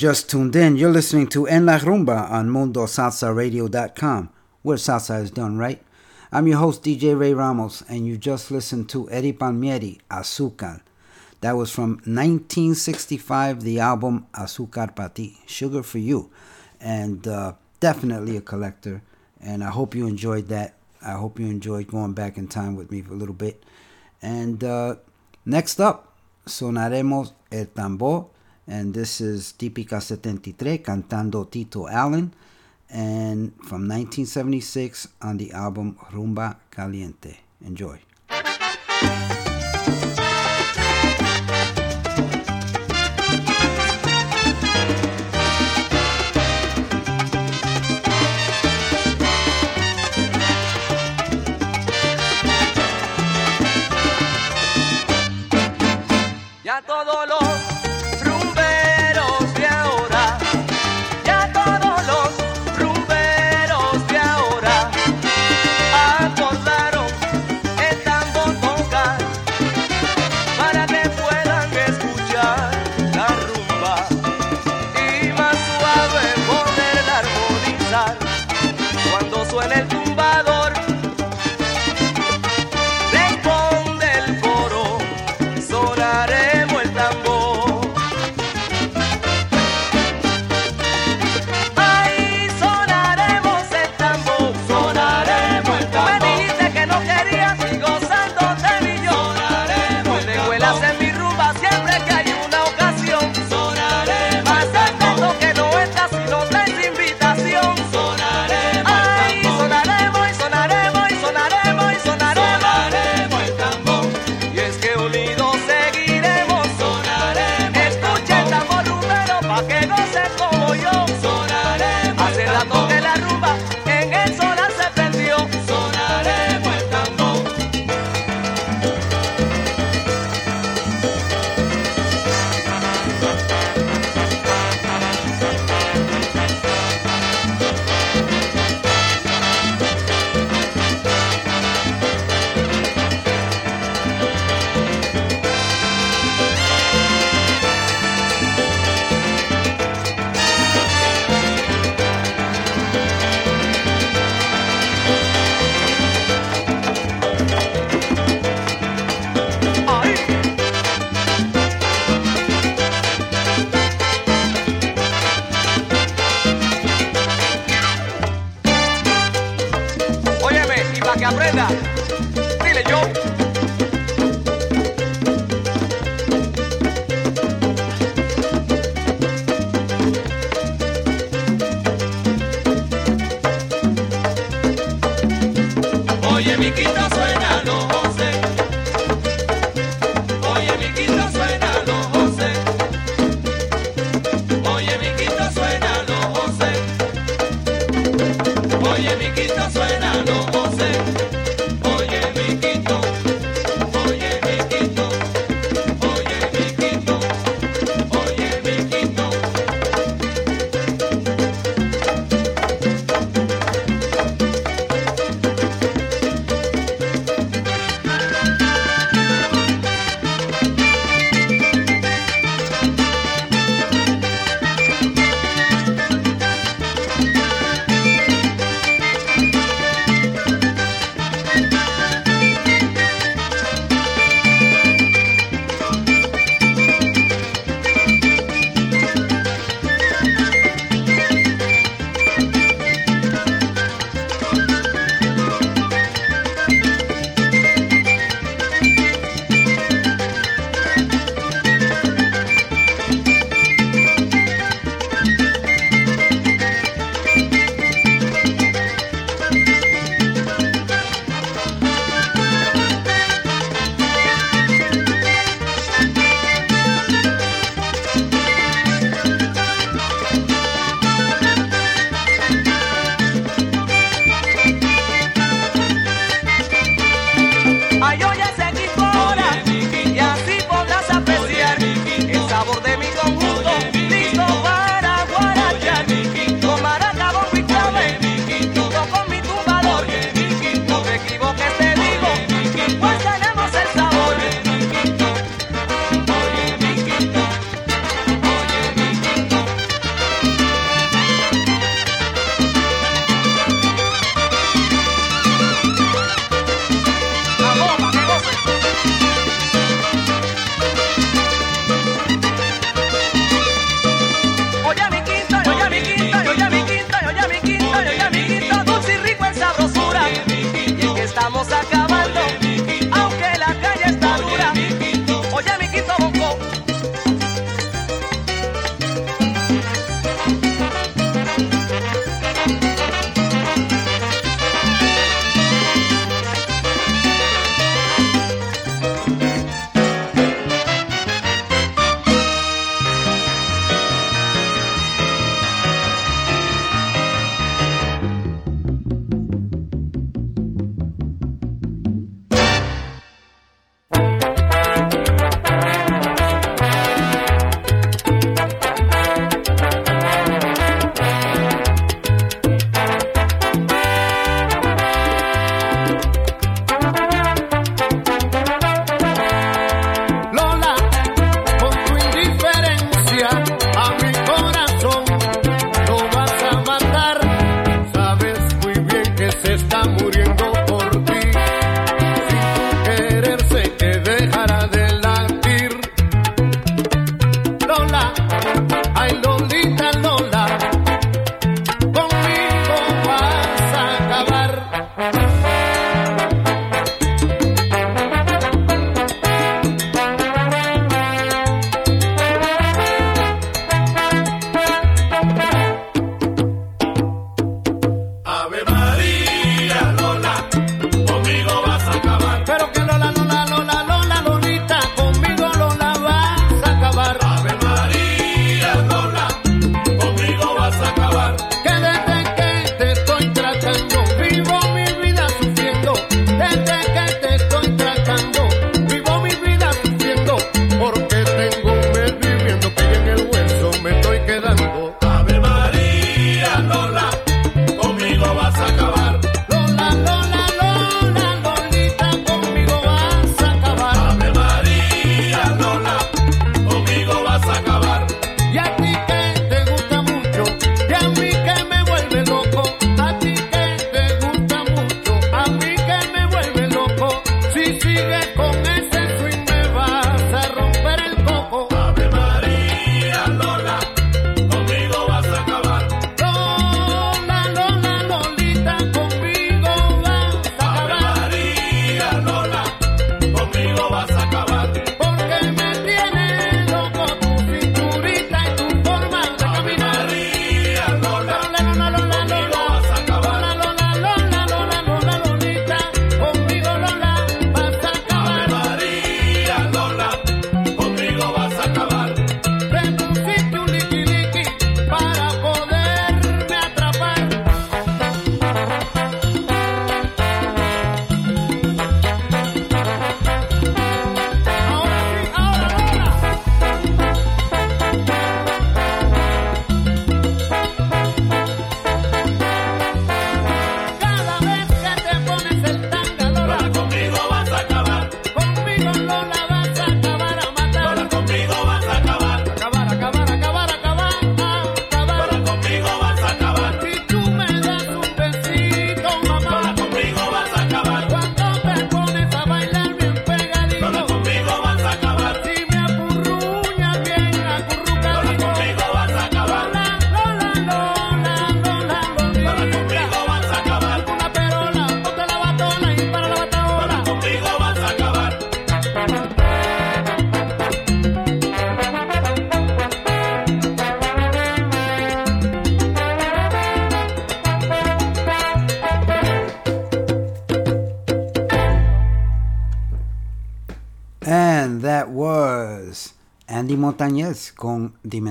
just 0.00 0.30
tuned 0.30 0.56
in, 0.56 0.76
you're 0.76 0.90
listening 0.90 1.26
to 1.26 1.46
En 1.46 1.66
La 1.66 1.76
Rumba 1.76 2.30
on 2.30 2.48
MundoSalsaRadio.com, 2.48 4.30
where 4.62 4.78
salsa 4.78 5.22
is 5.22 5.30
done 5.30 5.58
right. 5.58 5.82
I'm 6.32 6.46
your 6.46 6.56
host, 6.56 6.82
DJ 6.82 7.20
Ray 7.20 7.34
Ramos, 7.34 7.82
and 7.86 8.06
you 8.06 8.16
just 8.16 8.50
listened 8.50 8.88
to 8.88 9.10
Eddie 9.10 9.34
Palmieri, 9.34 10.00
Azúcar. 10.10 10.80
That 11.42 11.52
was 11.52 11.70
from 11.70 12.00
1965, 12.06 13.62
the 13.62 13.80
album 13.80 14.26
Azúcar 14.32 14.96
para 14.96 15.12
Sugar 15.46 15.82
for 15.82 15.98
You. 15.98 16.30
And 16.80 17.28
uh, 17.28 17.52
definitely 17.80 18.38
a 18.38 18.40
collector, 18.40 19.02
and 19.38 19.62
I 19.62 19.68
hope 19.68 19.94
you 19.94 20.06
enjoyed 20.06 20.48
that. 20.48 20.76
I 21.02 21.12
hope 21.12 21.38
you 21.38 21.44
enjoyed 21.48 21.88
going 21.88 22.14
back 22.14 22.38
in 22.38 22.48
time 22.48 22.74
with 22.74 22.90
me 22.90 23.02
for 23.02 23.12
a 23.12 23.16
little 23.16 23.34
bit. 23.34 23.62
And 24.22 24.64
uh, 24.64 24.94
next 25.44 25.78
up, 25.78 26.16
sonaremos 26.46 27.32
El 27.52 27.66
Tambor 27.66 28.30
and 28.70 28.94
this 28.94 29.20
is 29.20 29.52
Típica 29.58 30.00
73 30.00 30.78
cantando 30.78 31.44
Tito 31.50 31.88
Allen 31.88 32.32
and 32.88 33.52
from 33.66 33.88
1976 33.88 35.08
on 35.22 35.36
the 35.38 35.52
album 35.52 35.96
Rumba 36.12 36.56
Caliente. 36.70 37.40
Enjoy. 37.66 37.98
Ya 56.62 56.80
todo 56.82 57.26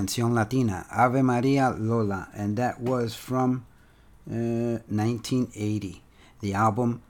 Dimensión 0.10 0.34
Latina, 0.34 0.88
Ave 0.90 1.22
Maria 1.22 1.70
Lola, 1.70 2.30
and 2.34 2.58
that 2.58 2.82
was 2.82 3.14
from 3.14 3.66
uh, 4.28 4.82
1980. 4.90 6.02
The 6.42 6.54
album 6.56 7.02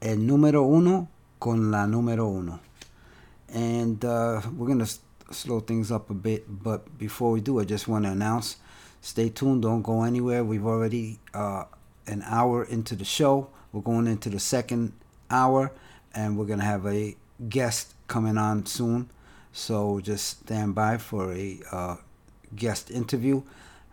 El 0.00 0.16
Número 0.16 0.64
Uno 0.66 1.08
con 1.38 1.70
la 1.70 1.86
Número 1.86 2.26
Uno. 2.26 2.60
And 3.52 4.02
uh, 4.02 4.40
we're 4.56 4.66
going 4.66 4.78
to 4.78 4.90
slow 5.30 5.60
things 5.60 5.92
up 5.92 6.08
a 6.08 6.14
bit, 6.14 6.44
but 6.48 6.96
before 6.98 7.32
we 7.32 7.42
do, 7.42 7.60
I 7.60 7.64
just 7.64 7.88
want 7.88 8.06
to 8.06 8.12
announce 8.12 8.56
stay 9.02 9.28
tuned, 9.28 9.62
don't 9.62 9.82
go 9.82 10.04
anywhere. 10.04 10.42
We've 10.42 10.66
already 10.66 11.18
uh, 11.34 11.64
an 12.06 12.22
hour 12.24 12.64
into 12.64 12.96
the 12.96 13.04
show. 13.04 13.48
We're 13.72 13.82
going 13.82 14.06
into 14.06 14.30
the 14.30 14.40
second 14.40 14.94
hour, 15.30 15.72
and 16.14 16.38
we're 16.38 16.46
going 16.46 16.60
to 16.60 16.64
have 16.64 16.86
a 16.86 17.16
guest 17.50 17.92
coming 18.08 18.38
on 18.38 18.64
soon. 18.64 19.10
So 19.52 20.00
just 20.00 20.40
stand 20.40 20.74
by 20.74 20.98
for 20.98 21.32
a 21.32 21.60
uh, 21.70 21.96
guest 22.54 22.90
interview. 22.90 23.42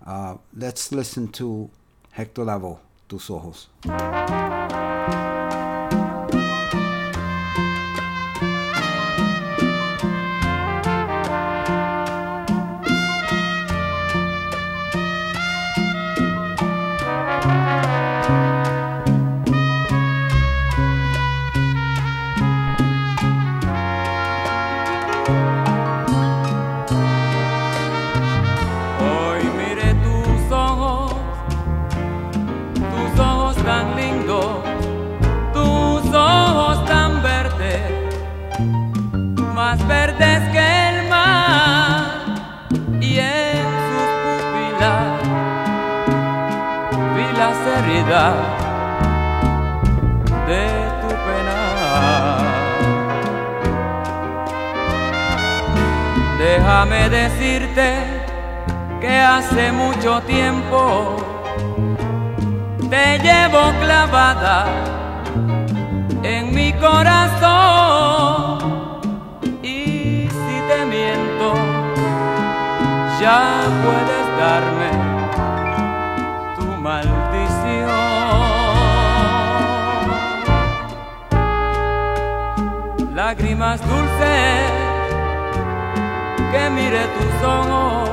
Uh, 0.06 0.36
let's 0.56 0.92
listen 0.92 1.28
to 1.30 1.70
Hector 2.12 2.44
Lavoe, 2.44 2.80
Tus 3.08 3.30
Ojos. 3.30 3.70
Déjame 56.74 57.08
decirte 57.08 57.94
que 59.00 59.20
hace 59.20 59.72
mucho 59.72 60.20
tiempo 60.22 61.18
te 62.90 63.20
llevo 63.20 63.72
clavada 63.80 64.66
en 66.24 66.52
mi 66.52 66.74
corazón. 66.74 68.58
Y 69.62 70.28
si 70.28 70.62
te 70.68 70.86
miento 70.88 71.54
ya 73.22 73.62
puedes 73.84 74.26
darme 74.40 74.92
tu 76.58 76.66
maldición. 76.82 77.92
Lágrimas 83.14 83.80
dulces 83.88 84.83
que 86.54 86.70
mire 86.70 87.04
tus 87.18 87.36
ojos 87.48 88.10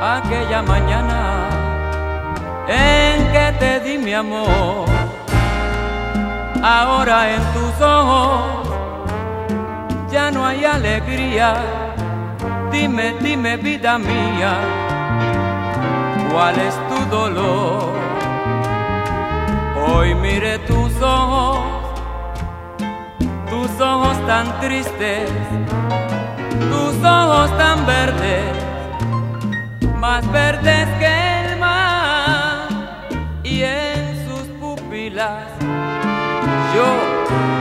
aquella 0.00 0.62
mañana 0.62 1.48
en 2.68 3.16
que 3.32 3.46
te 3.58 3.80
di 3.80 3.98
mi 3.98 4.14
amor. 4.14 4.86
Ahora 6.62 7.18
en 7.34 7.42
tus 7.54 7.74
ojos 7.80 8.68
ya 10.12 10.30
no 10.30 10.46
hay 10.46 10.64
alegría. 10.64 11.48
Dime, 12.70 13.14
dime 13.20 13.56
vida 13.56 13.98
mía, 13.98 14.52
¿cuál 16.30 16.58
es 16.58 16.74
tu 16.88 16.98
dolor? 17.16 17.92
Hoy 19.84 20.14
mire 20.14 20.58
tus 20.60 20.92
ojos, 21.02 21.58
tus 23.50 23.80
ojos 23.80 24.16
tan 24.26 24.46
tristes, 24.60 25.30
tus 26.70 27.04
ojos 27.04 27.58
tan 27.58 27.86
verdes 27.86 28.44
más 29.98 30.30
verdes 30.32 30.88
que 30.98 31.50
el 31.50 31.58
mar 31.58 32.68
y 33.44 33.62
en 33.62 34.26
sus 34.26 34.46
pupilas 34.60 35.48
yo 36.74 36.86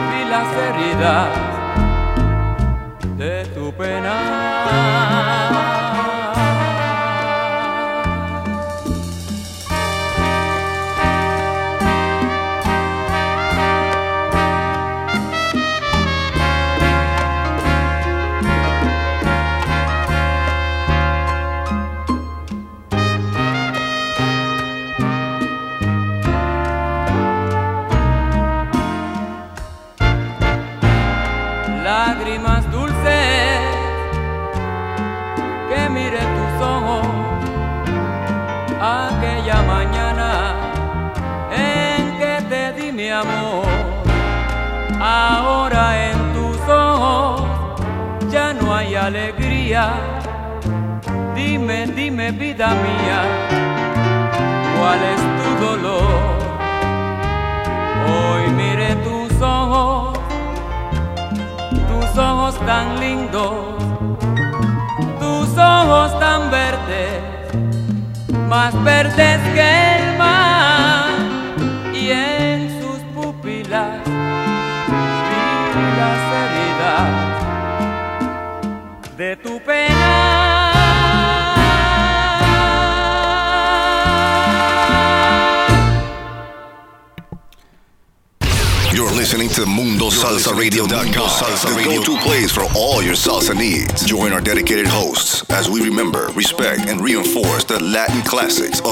vi 0.09 0.29
las 0.29 0.47
heridas 0.65 1.51
de 3.17 3.45
tu 3.53 3.71
pena. 3.73 4.40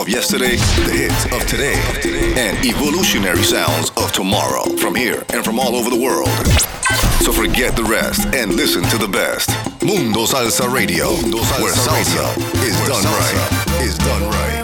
Of 0.09 0.13
yesterday, 0.13 0.55
the 0.85 0.93
hits 0.93 1.25
of 1.25 1.45
today, 1.47 1.75
and 2.37 2.57
evolutionary 2.65 3.43
sounds 3.43 3.91
of 3.97 4.11
tomorrow 4.11 4.63
from 4.77 4.95
here 4.95 5.23
and 5.29 5.43
from 5.43 5.59
all 5.59 5.75
over 5.75 5.89
the 5.89 5.99
world. 5.99 6.29
So 7.23 7.31
forget 7.31 7.75
the 7.75 7.83
rest 7.83 8.25
and 8.33 8.53
listen 8.53 8.83
to 8.83 8.97
the 8.97 9.07
best. 9.07 9.49
Mundo 9.83 10.25
Salsa 10.25 10.71
Radio, 10.71 11.09
where 11.61 11.73
salsa 11.73 12.37
is 12.63 12.77
done 12.87 13.03
right. 13.03 13.81
Is 13.81 13.97
done 13.97 14.23
right. 14.29 14.39
voy 14.39 14.45
pa' 14.45 14.58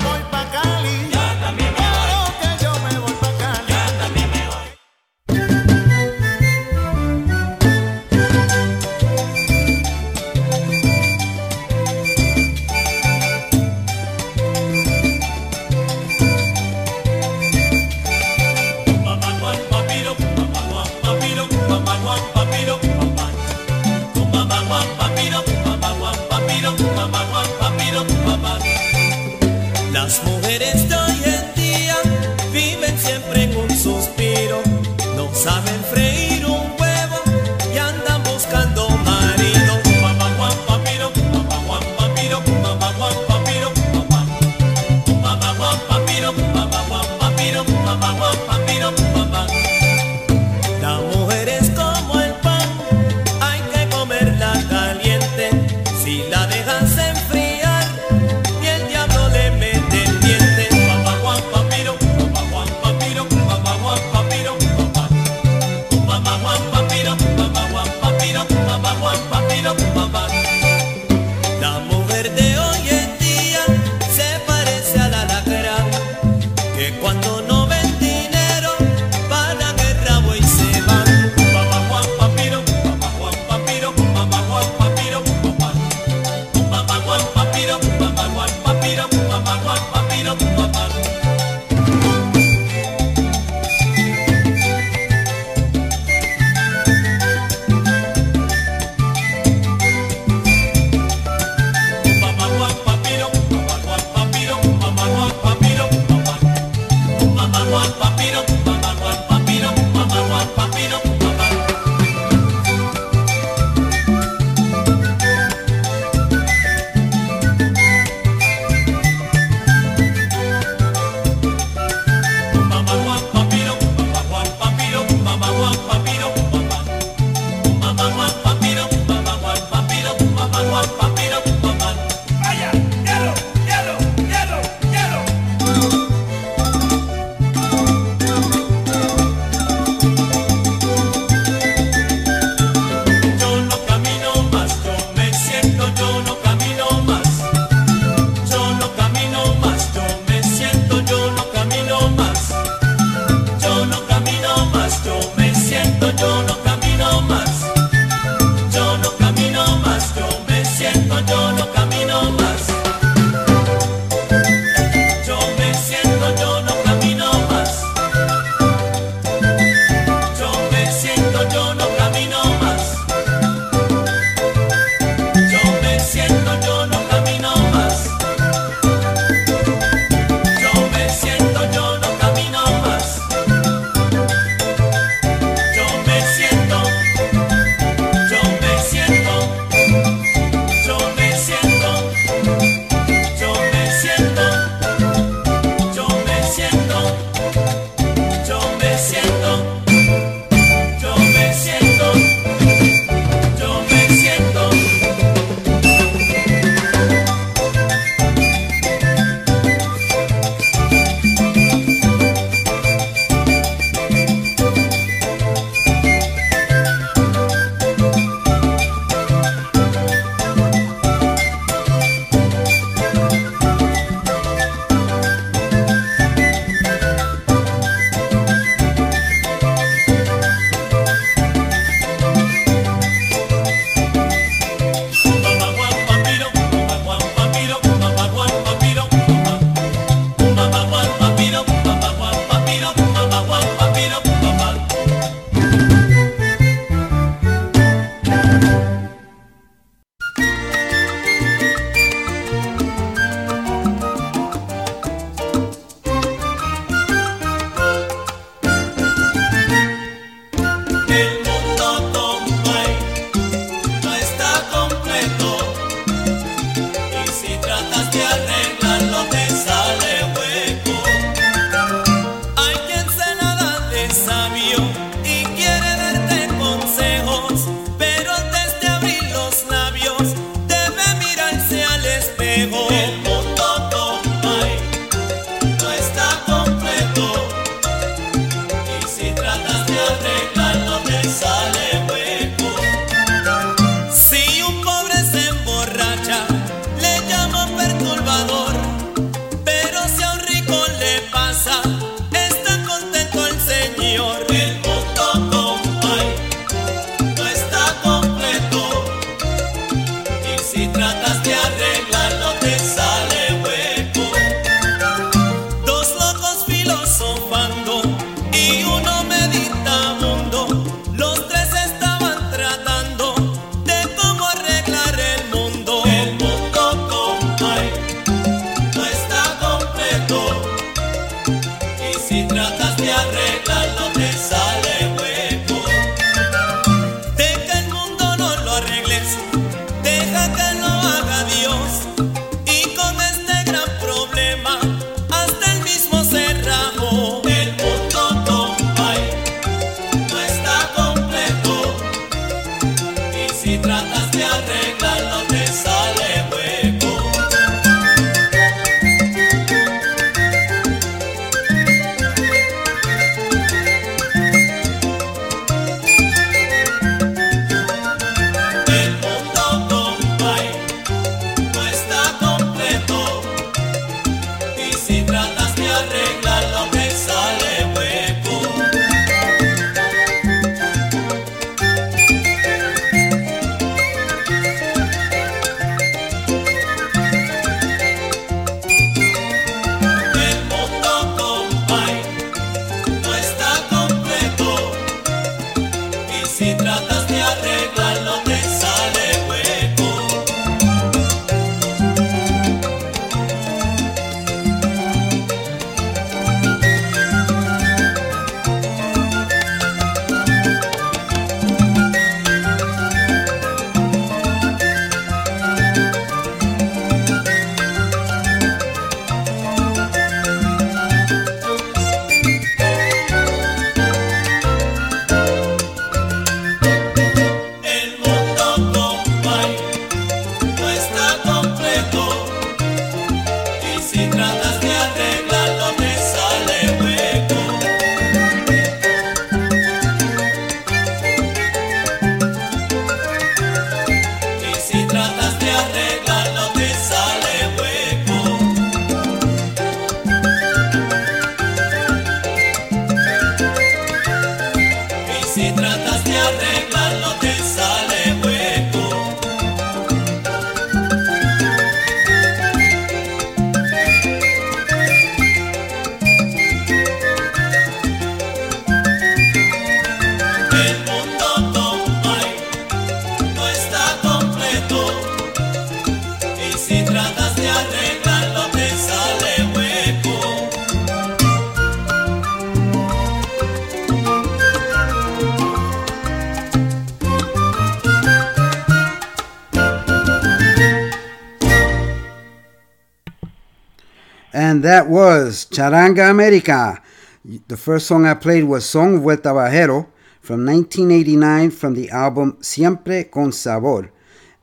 that 494.85 495.09
was 495.09 495.65
Charanga 495.71 496.29
America. 496.29 497.01
The 497.43 497.75
first 497.75 498.05
song 498.05 498.27
I 498.27 498.35
played 498.35 498.65
was 498.65 498.87
Song 498.87 499.19
Vuelta 499.19 499.49
Bajero 499.49 500.07
from 500.41 500.63
1989 500.63 501.71
from 501.71 501.95
the 501.95 502.11
album 502.11 502.57
Siempre 502.61 503.23
con 503.23 503.51
Sabor. 503.51 504.11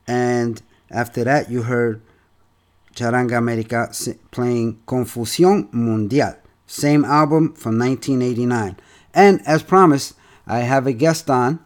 And 0.07 0.63
after 0.91 1.25
that, 1.25 1.51
you 1.51 1.63
heard 1.63 2.03
Charanga 2.95 3.37
America 3.37 3.91
playing 4.31 4.81
Confusión 4.87 5.73
Mundial, 5.73 6.37
same 6.69 7.05
album 7.05 7.55
from 7.55 7.77
1989. 7.79 8.77
And 9.13 9.41
as 9.45 9.65
promised, 9.65 10.15
I 10.47 10.61
have 10.61 10.87
a 10.87 10.93
guest 10.93 11.31
on, 11.31 11.59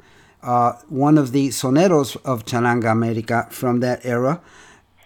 uh, 0.42 0.72
one 0.88 1.18
of 1.18 1.32
the 1.32 1.48
soneros 1.48 2.16
of 2.24 2.46
Charanga 2.46 2.90
America 2.90 3.48
from 3.50 3.80
that 3.80 4.00
era. 4.06 4.40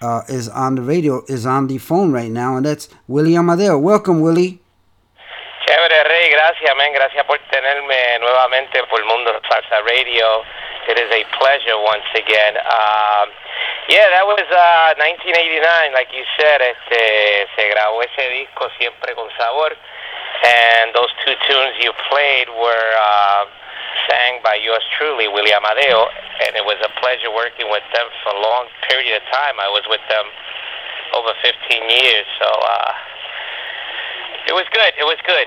Uh, 0.00 0.22
is 0.28 0.48
on 0.48 0.76
the 0.76 0.82
radio, 0.82 1.22
is 1.28 1.44
on 1.44 1.66
the 1.66 1.76
phone 1.76 2.10
right 2.10 2.30
now, 2.30 2.56
and 2.56 2.64
that's 2.64 2.88
Willie 3.06 3.36
Amadeo. 3.36 3.76
Welcome, 3.76 4.22
Willie. 4.22 4.58
Chévere, 5.68 6.02
Rey, 6.08 6.30
gracias, 6.32 6.74
man. 6.76 6.92
Gracias 6.94 7.22
por 7.26 7.38
tenerme 7.52 8.18
nuevamente 8.18 8.82
por 8.88 9.04
Mundo 9.04 9.30
Salsa 9.46 9.84
Radio. 9.84 10.42
It 10.88 10.98
is 10.98 11.10
a 11.12 11.22
pleasure 11.36 11.76
once 11.84 12.08
again. 12.16 12.56
Um, 12.56 13.28
yeah, 13.92 14.08
that 14.08 14.24
was 14.24 14.42
uh, 14.48 14.96
1989, 14.96 15.92
like 15.92 16.08
you 16.16 16.24
said. 16.40 16.62
Este, 16.64 17.46
se 17.54 17.68
grabó 17.68 18.02
ese 18.02 18.24
disco 18.30 18.70
siempre 18.78 19.14
con 19.14 19.28
sabor. 19.36 19.76
And 20.42 20.94
those 20.94 21.12
two 21.24 21.34
tunes 21.46 21.76
you 21.84 21.92
played 22.08 22.48
were 22.48 22.90
uh, 22.96 23.44
sang 24.10 24.42
by 24.42 24.58
yours 24.58 24.82
truly, 24.98 25.30
Willie 25.30 25.54
Amadeo. 25.54 26.10
And 26.42 26.58
it 26.58 26.64
was 26.66 26.82
a 26.82 26.90
pleasure 26.98 27.30
working 27.30 27.70
with 27.70 27.86
them 27.94 28.06
for 28.22 28.34
a 28.34 28.40
long 28.42 28.66
period 28.90 29.14
of 29.14 29.24
time. 29.30 29.54
I 29.62 29.70
was 29.70 29.86
with 29.86 30.02
them 30.10 30.26
over 31.14 31.30
15 31.42 31.54
years, 31.88 32.26
so 32.42 32.48
uh, 32.50 32.92
it 34.50 34.54
was 34.54 34.66
good. 34.74 34.92
It 34.98 35.06
was 35.06 35.18
good. 35.26 35.46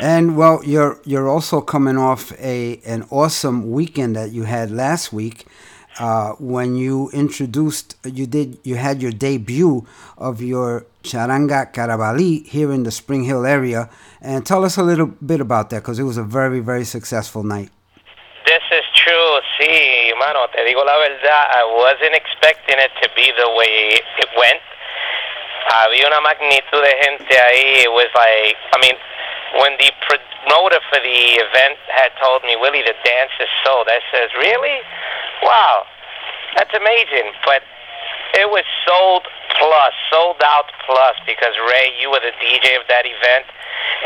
And 0.00 0.36
well, 0.36 0.62
you're 0.64 1.00
you're 1.04 1.28
also 1.28 1.60
coming 1.60 1.98
off 1.98 2.32
a 2.38 2.80
an 2.86 3.04
awesome 3.10 3.72
weekend 3.72 4.14
that 4.14 4.30
you 4.30 4.44
had 4.44 4.70
last 4.70 5.12
week 5.12 5.44
uh, 5.98 6.32
when 6.38 6.76
you 6.76 7.10
introduced 7.12 7.96
you 8.04 8.26
did 8.26 8.58
you 8.62 8.76
had 8.76 9.02
your 9.02 9.10
debut 9.10 9.84
of 10.16 10.40
your 10.40 10.86
charanga 11.02 11.72
carabali 11.72 12.46
here 12.46 12.72
in 12.72 12.84
the 12.84 12.92
Spring 12.92 13.24
Hill 13.24 13.44
area, 13.44 13.90
and 14.20 14.44
tell 14.44 14.64
us 14.64 14.76
a 14.76 14.82
little 14.82 15.06
bit 15.06 15.40
about 15.40 15.70
that 15.70 15.82
because 15.82 15.98
it 15.98 16.04
was 16.04 16.16
a 16.16 16.24
very 16.24 16.60
very 16.60 16.84
successful 16.84 17.42
night. 17.42 17.70
This 18.46 18.64
is 18.72 18.84
true. 18.96 19.40
Sí, 19.60 20.12
mano, 20.18 20.46
te 20.52 20.64
digo 20.64 20.84
la 20.84 20.96
verdad. 20.96 21.46
I 21.52 21.64
wasn't 21.68 22.14
expecting 22.16 22.78
it 22.78 22.90
to 23.02 23.08
be 23.14 23.32
the 23.36 23.48
way 23.56 24.00
it 24.00 24.30
went. 24.36 24.62
Había 25.68 26.06
una 26.06 26.20
magnitud 26.20 26.80
de 26.80 26.94
gente 27.04 27.36
ahí. 27.36 27.84
It 27.84 27.92
was 27.92 28.08
like, 28.14 28.56
I 28.72 28.78
mean, 28.80 28.96
when 29.60 29.76
the 29.76 29.92
promoter 30.04 30.80
for 30.88 31.00
the 31.00 31.20
event 31.40 31.76
had 31.92 32.12
told 32.20 32.42
me, 32.44 32.56
Willie, 32.56 32.82
the 32.82 32.96
dance 33.04 33.32
is 33.40 33.48
sold, 33.64 33.88
I 33.88 34.00
says, 34.12 34.32
really? 34.36 34.80
Wow, 35.42 35.84
that's 36.56 36.72
amazing. 36.72 37.32
But 37.44 37.62
it 38.36 38.48
was 38.48 38.64
sold 38.88 39.24
plus, 39.60 39.92
sold 40.10 40.40
out 40.44 40.72
plus, 40.84 41.16
because 41.26 41.52
Ray, 41.68 41.92
you 42.00 42.10
were 42.10 42.20
the 42.20 42.32
DJ 42.40 42.76
of 42.80 42.84
that 42.88 43.04
event, 43.04 43.46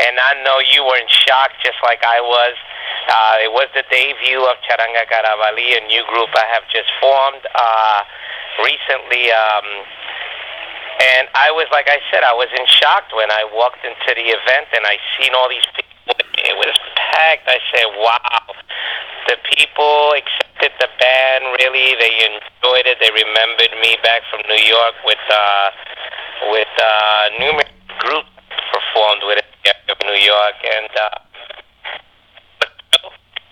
and 0.01 0.17
I 0.17 0.41
know 0.41 0.57
you 0.73 0.81
were 0.81 0.97
in 0.97 1.09
shock 1.09 1.53
just 1.61 1.77
like 1.85 2.01
I 2.01 2.17
was. 2.21 2.55
Uh, 3.03 3.45
it 3.45 3.51
was 3.51 3.67
the 3.75 3.83
debut 3.91 4.41
of 4.41 4.57
Charanga 4.65 5.05
Caravali, 5.05 5.77
a 5.77 5.83
new 5.85 6.01
group 6.07 6.31
I 6.33 6.47
have 6.49 6.63
just 6.71 6.89
formed 6.97 7.43
uh, 7.53 8.01
recently. 8.63 9.29
Um, 9.29 9.67
and 11.03 11.27
I 11.35 11.51
was, 11.51 11.67
like 11.69 11.91
I 11.91 11.99
said, 12.09 12.23
I 12.23 12.33
was 12.33 12.47
in 12.55 12.65
shock 12.65 13.11
when 13.13 13.29
I 13.29 13.43
walked 13.53 13.83
into 13.83 14.11
the 14.15 14.23
event 14.23 14.71
and 14.73 14.87
I 14.87 14.97
seen 15.19 15.35
all 15.35 15.49
these 15.49 15.67
people. 15.75 16.15
It 16.41 16.55
was 16.57 16.73
packed. 16.95 17.47
I 17.47 17.59
said, 17.71 17.87
wow. 17.99 18.43
The 19.27 19.37
people 19.55 20.15
accepted 20.15 20.73
the 20.79 20.89
band, 20.99 21.43
really. 21.59 21.95
They 21.99 22.13
enjoyed 22.27 22.87
it. 22.87 22.99
They 22.99 23.11
remembered 23.11 23.73
me 23.79 23.95
back 24.03 24.23
from 24.31 24.41
New 24.47 24.63
York 24.63 24.95
with, 25.05 25.23
uh, 25.27 25.69
with 26.51 26.71
uh, 26.79 27.23
numerous 27.39 27.71
groups 27.99 28.31
performed 28.71 29.23
with 29.27 29.39
it 29.39 29.52
New 30.05 30.19
York. 30.19 30.57
And 30.63 30.91
uh, 30.93 31.19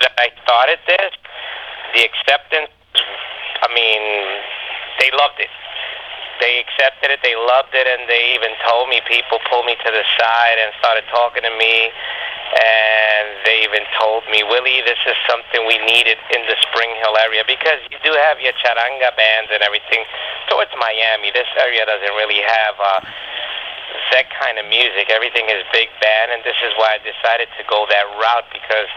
that 0.02 0.14
I 0.18 0.30
started 0.44 0.80
this, 0.88 1.14
the 1.96 2.04
acceptance, 2.06 2.72
I 3.62 3.68
mean, 3.74 4.02
they 5.00 5.12
loved 5.16 5.40
it 5.40 5.52
they 6.42 6.58
accepted 6.58 7.14
it, 7.14 7.22
they 7.22 7.38
loved 7.38 7.72
it, 7.78 7.86
and 7.86 8.10
they 8.10 8.34
even 8.34 8.50
told 8.66 8.90
me 8.90 9.00
people 9.06 9.38
pulled 9.48 9.70
me 9.70 9.78
to 9.78 9.90
the 9.94 10.04
side 10.18 10.58
and 10.58 10.74
started 10.82 11.06
talking 11.14 11.46
to 11.46 11.54
me, 11.54 11.94
and 12.58 13.26
they 13.46 13.62
even 13.64 13.86
told 13.96 14.26
me, 14.28 14.42
Willie, 14.44 14.82
this 14.84 15.00
is 15.06 15.16
something 15.30 15.64
we 15.70 15.78
needed 15.86 16.18
in 16.34 16.42
the 16.50 16.58
Spring 16.68 16.92
Hill 17.00 17.16
area 17.16 17.46
because 17.46 17.80
you 17.94 18.02
do 18.02 18.12
have 18.26 18.42
your 18.42 18.52
charanga 18.58 19.14
bands 19.16 19.54
and 19.54 19.62
everything 19.62 20.04
towards 20.50 20.74
Miami. 20.76 21.30
This 21.32 21.48
area 21.56 21.86
doesn't 21.86 22.16
really 22.18 22.42
have 22.42 22.76
uh, 22.76 23.00
that 24.12 24.28
kind 24.36 24.60
of 24.60 24.66
music. 24.68 25.10
Everything 25.10 25.48
is 25.48 25.64
big 25.72 25.90
band, 26.00 26.32
and 26.32 26.42
this 26.44 26.58
is 26.64 26.72
why 26.76 26.98
I 26.98 27.00
decided 27.04 27.48
to 27.58 27.64
go 27.68 27.86
that 27.90 28.06
route 28.20 28.48
because 28.54 28.90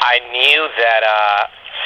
I 0.00 0.20
knew 0.32 0.68
that. 0.78 1.02
Uh, 1.04 1.42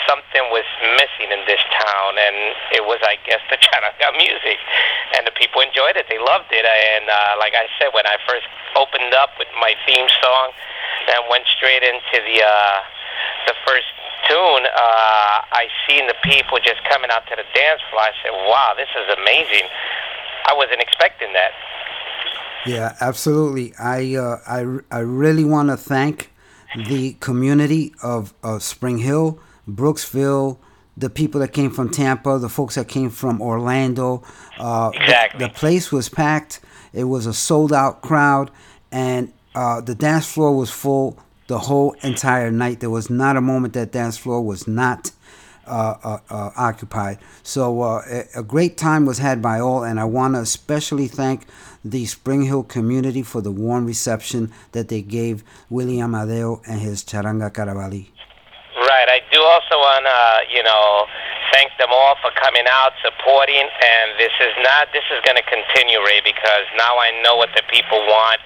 something 0.07 0.45
was 0.55 0.67
missing 0.95 1.35
in 1.35 1.43
this 1.51 1.61
town, 1.75 2.15
and 2.15 2.55
it 2.71 2.85
was, 2.87 3.03
I 3.03 3.19
guess, 3.27 3.43
the 3.51 3.59
charanga 3.65 4.15
music, 4.15 4.59
and 5.19 5.27
the 5.27 5.35
people 5.35 5.61
enjoyed 5.61 5.99
it. 5.99 6.07
They 6.07 6.19
loved 6.23 6.51
it, 6.55 6.63
and 6.63 7.11
uh, 7.11 7.41
like 7.43 7.59
I 7.59 7.67
said, 7.79 7.91
when 7.91 8.07
I 8.07 8.17
first 8.29 8.47
opened 8.79 9.15
up 9.19 9.35
with 9.39 9.51
my 9.59 9.75
theme 9.85 10.07
song, 10.23 10.55
and 11.11 11.27
went 11.31 11.47
straight 11.47 11.83
into 11.83 12.17
the 12.23 12.39
uh, 12.43 12.79
the 13.47 13.55
first 13.67 13.87
tune, 14.27 14.65
uh, 14.67 15.37
I 15.55 15.71
seen 15.87 16.07
the 16.07 16.19
people 16.27 16.59
just 16.59 16.83
coming 16.91 17.11
out 17.11 17.27
to 17.31 17.35
the 17.39 17.47
dance 17.55 17.83
floor. 17.91 18.03
I 18.03 18.15
said, 18.23 18.35
"Wow, 18.35 18.75
this 18.75 18.91
is 18.95 19.07
amazing." 19.15 19.67
I 20.47 20.55
wasn't 20.55 20.81
expecting 20.81 21.33
that. 21.35 21.51
Yeah, 22.67 22.97
absolutely. 23.01 23.75
I 23.79 24.17
uh, 24.17 24.39
I 24.47 24.79
I 24.91 25.01
really 25.01 25.45
want 25.45 25.71
to 25.71 25.77
thank 25.77 26.31
the 26.77 27.15
community 27.15 27.95
of, 28.03 28.35
of 28.43 28.63
Spring 28.63 28.99
Hill 28.99 29.39
Brooksville, 29.69 30.59
the 30.97 31.11
people 31.11 31.41
that 31.41 31.53
came 31.53 31.71
from 31.71 31.91
Tampa, 31.91 32.39
the 32.39 32.49
folks 32.49 32.77
that 32.77 32.89
came 32.89 33.11
from 33.11 33.43
Orlando. 33.43 34.23
Uh, 34.59 34.91
exactly. 34.95 35.39
The, 35.39 35.49
the, 35.49 35.55
place 35.55 35.91
was 35.91 36.09
packed. 36.09 36.61
It 36.93 37.05
was 37.05 37.27
a 37.27 37.35
sold 37.35 37.73
out 37.73 38.01
crowd, 38.03 38.51
and 38.93 39.33
uh, 39.55 39.81
the 39.81 39.95
dance 39.95 40.31
floor 40.31 40.57
was 40.57 40.71
full 40.71 41.19
the 41.49 41.59
whole 41.59 41.93
entire 42.03 42.51
night. 42.51 42.81
There 42.81 42.91
was 42.91 43.11
not 43.11 43.37
a 43.37 43.41
moment 43.41 43.75
that 43.75 43.93
dance 43.93 44.17
floor 44.17 44.43
was 44.43 44.67
not. 44.67 45.13
Uh, 45.69 46.19
uh 46.31 46.51
occupied. 46.57 47.19
So 47.43 47.83
uh, 47.83 48.03
a, 48.09 48.39
a 48.39 48.43
great 48.45 48.77
time 48.77 49.05
was 49.05 49.19
had 49.19 49.43
by 49.43 49.59
all, 49.59 49.83
and 49.83 49.99
I 49.99 50.05
want 50.05 50.35
to 50.35 50.41
especially 50.41 51.09
thank 51.09 51.45
the 51.91 52.05
Spring 52.07 52.43
Hill 52.43 52.65
community 52.65 53.23
for 53.23 53.41
the 53.41 53.53
warm 53.53 53.87
reception 53.87 54.51
that 54.73 54.89
they 54.89 55.03
gave 55.03 55.45
William 55.71 56.15
Amadeo 56.15 56.61
and 56.67 56.81
his 56.81 57.05
Charanga 57.05 57.51
Caravali. 57.51 58.11
Right. 58.77 59.09
I 59.09 59.23
do 59.33 59.41
also 59.41 59.79
want 59.79 60.05
to, 60.05 60.55
you 60.55 60.63
know, 60.63 61.07
thank 61.53 61.71
them 61.79 61.89
all 61.91 62.17
for 62.21 62.31
coming 62.43 62.67
out, 62.69 62.93
supporting, 63.01 63.63
and 63.63 64.07
this 64.19 64.35
is 64.43 64.53
not, 64.63 64.91
this 64.93 65.07
is 65.15 65.23
going 65.25 65.39
to 65.39 65.47
continue, 65.47 65.99
Ray, 66.03 66.21
because 66.27 66.67
now 66.77 66.99
I 66.99 67.15
know 67.23 67.37
what 67.37 67.51
the 67.55 67.63
people 67.71 67.99
want, 68.03 68.41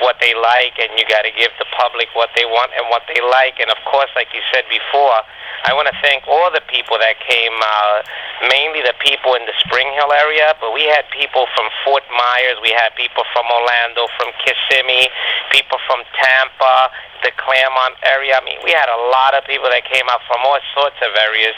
what 0.00 0.16
they 0.20 0.34
like, 0.34 0.76
and 0.78 0.92
you 0.98 1.04
got 1.08 1.22
to 1.22 1.32
give 1.32 1.52
the 1.58 1.68
public 1.76 2.08
what 2.14 2.30
they 2.36 2.44
want 2.44 2.72
and 2.76 2.86
what 2.88 3.02
they 3.08 3.20
like. 3.20 3.58
And 3.60 3.70
of 3.70 3.80
course, 3.88 4.10
like 4.16 4.28
you 4.34 4.42
said 4.52 4.64
before, 4.68 5.20
I 5.64 5.74
want 5.74 5.88
to 5.88 5.96
thank 6.04 6.28
all 6.28 6.52
the 6.52 6.62
people 6.68 7.00
that 7.00 7.16
came, 7.24 7.56
uh, 7.58 8.04
mainly 8.52 8.84
the 8.84 8.94
people 9.00 9.34
in 9.34 9.42
the 9.48 9.56
Spring 9.64 9.88
Hill 9.96 10.12
area, 10.12 10.54
but 10.60 10.70
we 10.76 10.84
had 10.84 11.08
people 11.10 11.48
from 11.56 11.66
Fort 11.82 12.04
Myers, 12.12 12.60
we 12.62 12.70
had 12.70 12.94
people 12.94 13.24
from 13.32 13.48
Orlando, 13.48 14.06
from 14.20 14.30
Kissimmee, 14.44 15.08
people 15.50 15.80
from 15.88 16.04
Tampa, 16.12 16.92
the 17.24 17.32
Clermont 17.40 17.96
area. 18.04 18.36
I 18.36 18.42
mean, 18.44 18.60
we 18.62 18.70
had 18.70 18.86
a 18.86 19.00
lot 19.10 19.34
of 19.34 19.42
people 19.48 19.66
that 19.72 19.82
came 19.88 20.06
out 20.12 20.20
from 20.28 20.44
all 20.44 20.60
sorts 20.76 21.00
of 21.00 21.10
areas, 21.16 21.56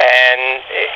and 0.00 0.64
it, 0.72 0.90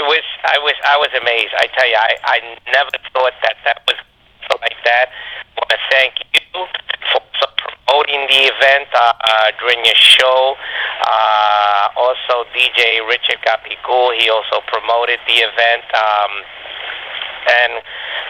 it 0.00 0.04
was 0.08 0.24
I 0.42 0.58
was 0.58 0.76
I 0.82 0.96
was 0.96 1.12
amazed. 1.14 1.52
I 1.60 1.68
tell 1.70 1.88
you, 1.88 1.98
I 1.98 2.12
I 2.24 2.36
never 2.72 2.90
thought 3.12 3.36
that 3.44 3.56
that 3.68 3.84
was 3.86 3.98
like 4.60 4.78
that. 4.84 5.10
I 5.10 5.60
want 5.60 5.70
to 5.70 5.80
thank 5.90 6.14
you 6.34 6.66
for 7.12 7.20
promoting 7.86 8.26
the 8.28 8.40
event 8.50 8.88
uh, 8.94 9.12
uh, 9.12 9.48
during 9.60 9.84
your 9.84 9.98
show. 9.98 10.56
Uh, 11.02 11.88
also, 11.96 12.48
DJ 12.54 13.04
Richard 13.06 13.38
Capicu, 13.44 14.16
he 14.18 14.30
also 14.30 14.64
promoted 14.66 15.18
the 15.26 15.38
event. 15.44 15.84
Um, 15.94 16.32
and 17.42 17.72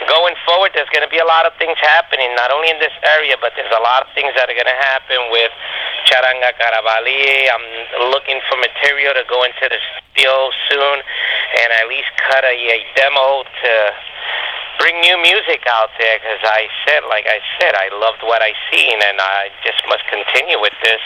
going 0.09 0.35
forward, 0.45 0.73
there's 0.75 0.89
going 0.91 1.05
to 1.05 1.13
be 1.13 1.21
a 1.21 1.29
lot 1.29 1.45
of 1.45 1.53
things 1.61 1.77
happening, 1.81 2.33
not 2.35 2.51
only 2.51 2.71
in 2.71 2.81
this 2.81 2.95
area, 3.05 3.37
but 3.41 3.53
there's 3.57 3.73
a 3.73 3.83
lot 3.83 4.03
of 4.03 4.09
things 4.17 4.33
that 4.37 4.49
are 4.49 4.57
going 4.57 4.69
to 4.69 4.81
happen 4.89 5.21
with 5.31 5.53
Charanga 6.13 6.53
Caravali. 6.61 7.49
I'm 7.49 8.13
looking 8.13 8.37
for 8.45 8.61
material 8.61 9.17
to 9.17 9.25
go 9.33 9.49
into 9.49 9.65
the 9.65 9.81
studio 9.81 10.53
soon 10.69 11.01
and 11.01 11.69
at 11.81 11.89
least 11.89 12.13
cut 12.21 12.45
a, 12.45 12.53
a 12.53 12.85
demo 12.93 13.49
to 13.49 13.73
bring 14.77 15.01
new 15.01 15.17
music 15.25 15.65
out 15.73 15.89
there 15.97 16.21
because 16.21 16.45
I 16.45 16.69
said, 16.85 17.09
like 17.09 17.25
I 17.25 17.41
said, 17.57 17.73
I 17.73 17.89
loved 17.97 18.21
what 18.29 18.45
I 18.45 18.53
seen 18.69 19.01
and 19.01 19.17
I 19.17 19.49
just 19.65 19.81
must 19.89 20.05
continue 20.13 20.61
with 20.61 20.77
this. 20.85 21.01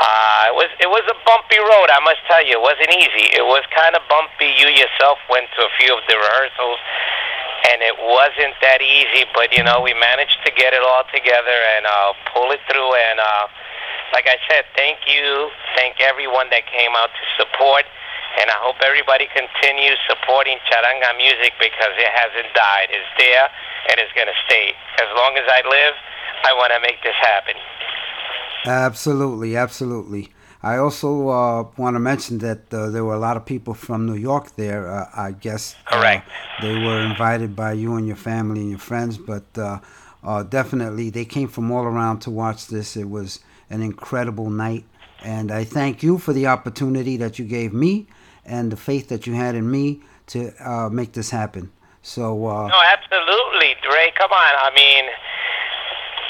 Uh, 0.00 0.50
it 0.50 0.54
was 0.56 0.70
it 0.80 0.90
was 0.90 1.04
a 1.06 1.16
bumpy 1.28 1.60
road, 1.60 1.92
I 1.92 2.00
must 2.00 2.24
tell 2.26 2.40
you. 2.40 2.56
It 2.58 2.64
wasn't 2.64 2.96
easy. 2.96 3.28
It 3.30 3.44
was 3.44 3.62
kind 3.76 3.94
of 3.94 4.02
bumpy. 4.08 4.50
You 4.56 4.72
yourself 4.72 5.20
went 5.28 5.52
to 5.54 5.68
a 5.68 5.72
few 5.78 5.92
of 5.94 6.02
the 6.10 6.16
rehearsals, 6.18 6.80
and 7.70 7.78
it 7.78 7.94
wasn't 8.02 8.58
that 8.58 8.82
easy. 8.82 9.28
But 9.36 9.54
you 9.54 9.62
know, 9.62 9.84
we 9.84 9.94
managed 9.94 10.42
to 10.48 10.50
get 10.50 10.74
it 10.74 10.82
all 10.82 11.06
together 11.14 11.58
and 11.78 11.86
uh, 11.86 12.10
pull 12.34 12.50
it 12.50 12.58
through. 12.66 12.90
And 12.90 13.22
uh, 13.22 13.46
like 14.14 14.30
I 14.30 14.38
said, 14.46 14.62
thank 14.78 15.10
you, 15.10 15.50
thank 15.74 15.98
everyone 15.98 16.46
that 16.54 16.62
came 16.70 16.94
out 16.94 17.10
to 17.10 17.24
support. 17.34 17.82
And 18.38 18.46
I 18.50 18.58
hope 18.62 18.78
everybody 18.82 19.26
continues 19.34 19.98
supporting 20.06 20.58
charanga 20.70 21.10
music 21.18 21.54
because 21.58 21.94
it 21.98 22.10
hasn't 22.14 22.50
died. 22.54 22.88
It's 22.94 23.10
there 23.18 23.46
and 23.90 23.98
it's 23.98 24.14
going 24.14 24.30
to 24.30 24.38
stay. 24.46 24.70
As 25.02 25.10
long 25.18 25.34
as 25.34 25.46
I 25.50 25.60
live, 25.66 25.94
I 26.46 26.52
want 26.54 26.72
to 26.74 26.80
make 26.80 27.02
this 27.02 27.18
happen. 27.20 27.54
Absolutely, 28.66 29.56
absolutely. 29.56 30.30
I 30.62 30.78
also 30.78 31.28
uh, 31.28 31.66
want 31.76 31.94
to 31.94 32.00
mention 32.00 32.38
that 32.38 32.72
uh, 32.72 32.88
there 32.90 33.04
were 33.04 33.14
a 33.14 33.18
lot 33.18 33.36
of 33.36 33.44
people 33.44 33.74
from 33.74 34.06
New 34.06 34.14
York 34.14 34.56
there. 34.56 34.88
Uh, 34.88 35.10
I 35.14 35.32
guess 35.32 35.76
uh, 35.86 35.98
Correct. 35.98 36.28
they 36.62 36.74
were 36.74 37.00
invited 37.02 37.54
by 37.54 37.72
you 37.74 37.96
and 37.96 38.06
your 38.06 38.16
family 38.16 38.60
and 38.60 38.70
your 38.70 38.78
friends, 38.78 39.18
but 39.18 39.44
uh, 39.58 39.80
uh, 40.22 40.42
definitely 40.42 41.10
they 41.10 41.26
came 41.26 41.48
from 41.48 41.70
all 41.70 41.84
around 41.84 42.20
to 42.20 42.30
watch 42.30 42.68
this. 42.68 42.96
It 42.96 43.10
was 43.10 43.40
an 43.74 43.82
incredible 43.82 44.48
night, 44.50 44.84
and 45.22 45.50
I 45.50 45.64
thank 45.64 46.02
you 46.02 46.18
for 46.18 46.32
the 46.32 46.46
opportunity 46.46 47.16
that 47.18 47.38
you 47.38 47.44
gave 47.44 47.74
me 47.74 48.06
and 48.46 48.70
the 48.70 48.76
faith 48.76 49.08
that 49.08 49.26
you 49.26 49.34
had 49.34 49.54
in 49.54 49.68
me 49.70 50.00
to 50.28 50.52
uh, 50.62 50.88
make 50.88 51.12
this 51.12 51.30
happen. 51.30 51.72
So 52.02 52.46
uh, 52.46 52.68
No, 52.68 52.80
absolutely, 52.80 53.74
Dre. 53.82 54.12
Come 54.16 54.30
on. 54.30 54.52
I 54.60 54.70
mean, 54.76 55.04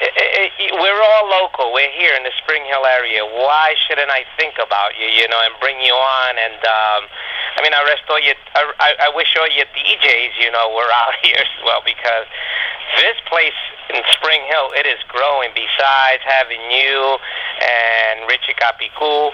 i 0.00 0.10
i 0.16 0.44
i 0.48 0.80
we're 0.80 1.02
all 1.02 1.26
local. 1.42 1.72
We're 1.72 1.92
here 1.92 2.14
in 2.16 2.22
the 2.22 2.32
Spring 2.42 2.64
Hill 2.64 2.86
area. 2.86 3.24
Why 3.24 3.74
shouldn't 3.86 4.10
I 4.10 4.24
think 4.38 4.54
about 4.62 4.92
you, 4.98 5.06
you 5.06 5.28
know, 5.28 5.40
and 5.44 5.54
bring 5.60 5.80
you 5.80 5.92
on? 5.92 6.32
And 6.38 6.60
um, 6.64 7.02
I 7.56 7.62
mean, 7.62 7.72
I 7.72 7.82
rest 7.86 8.02
all 8.10 8.20
your. 8.20 8.34
I, 8.54 8.94
I- 9.10 9.12
wish 9.14 9.30
all 9.38 9.46
your 9.48 9.66
DJs, 9.70 10.34
you 10.42 10.50
know, 10.50 10.74
were 10.74 10.90
out 11.02 11.14
here 11.22 11.38
as 11.38 11.52
well 11.64 11.80
because 11.84 12.26
this 12.98 13.14
place 13.30 13.54
in 13.94 14.02
Spring 14.12 14.42
Hill, 14.50 14.70
it 14.74 14.86
is 14.86 14.98
growing. 15.08 15.50
Besides 15.54 16.22
having 16.26 16.62
you 16.70 17.18
and 17.62 18.26
Richie 18.26 18.54
Capicu, 18.58 19.30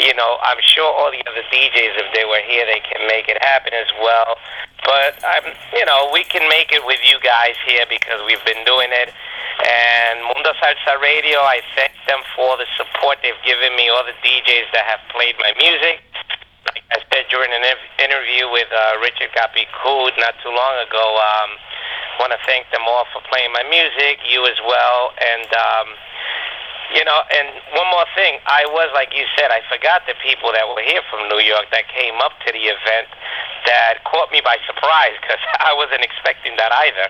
you 0.00 0.14
know, 0.14 0.38
I'm 0.42 0.58
sure 0.62 0.86
all 0.86 1.10
the 1.10 1.22
other 1.26 1.42
DJs, 1.50 1.98
if 1.98 2.08
they 2.14 2.24
were 2.24 2.42
here, 2.46 2.66
they 2.66 2.80
can 2.80 3.06
make 3.06 3.26
it 3.28 3.42
happen 3.42 3.74
as 3.74 3.90
well. 4.02 4.36
But 4.84 5.18
I'm, 5.24 5.50
you 5.74 5.84
know, 5.86 6.10
we 6.12 6.22
can 6.24 6.46
make 6.48 6.70
it 6.70 6.84
with 6.86 7.00
you 7.02 7.18
guys 7.20 7.56
here 7.66 7.86
because 7.88 8.20
we've 8.26 8.42
been 8.44 8.62
doing 8.64 8.90
it. 8.92 9.10
And 9.64 10.22
Mundo 10.30 10.52
Salsa 10.60 11.00
Radio, 11.00 11.38
I 11.40 11.62
thank 11.74 11.92
them 12.06 12.20
for 12.36 12.56
the 12.58 12.66
support 12.76 13.18
they've 13.22 13.38
given 13.46 13.74
me. 13.76 13.88
All 13.88 14.04
the 14.04 14.14
DJs 14.22 14.68
that 14.74 14.84
have 14.86 15.00
played 15.10 15.34
my 15.38 15.52
music. 15.58 16.02
Like 16.68 16.84
I 16.92 16.98
said 17.12 17.28
during 17.28 17.52
an 17.52 17.64
interview 18.00 18.48
with 18.48 18.68
uh, 18.72 18.96
Richard 19.00 19.32
Capicu 19.36 20.12
not 20.16 20.34
too 20.40 20.52
long 20.52 20.74
ago, 20.80 21.04
um, 21.20 21.50
want 22.20 22.32
to 22.32 22.40
thank 22.46 22.70
them 22.72 22.82
all 22.88 23.04
for 23.12 23.20
playing 23.28 23.52
my 23.52 23.64
music. 23.68 24.20
You 24.28 24.46
as 24.46 24.58
well, 24.64 25.12
and. 25.20 25.48
Um, 25.52 25.88
you 26.92 27.02
know, 27.02 27.26
and 27.32 27.48
one 27.74 27.88
more 27.90 28.04
thing, 28.14 28.38
I 28.46 28.68
was 28.68 28.92
like 28.92 29.10
you 29.16 29.24
said, 29.34 29.50
I 29.50 29.64
forgot 29.72 30.04
the 30.06 30.14
people 30.20 30.52
that 30.52 30.68
were 30.68 30.84
here 30.84 31.00
from 31.08 31.26
New 31.32 31.40
York 31.40 31.66
that 31.72 31.88
came 31.88 32.20
up 32.20 32.36
to 32.44 32.52
the 32.52 32.60
event 32.60 33.08
that 33.66 34.04
caught 34.04 34.30
me 34.30 34.44
by 34.44 34.60
surprise 34.68 35.16
because 35.18 35.40
I 35.64 35.72
wasn't 35.72 36.04
expecting 36.04 36.54
that 36.60 36.70
either. 36.86 37.08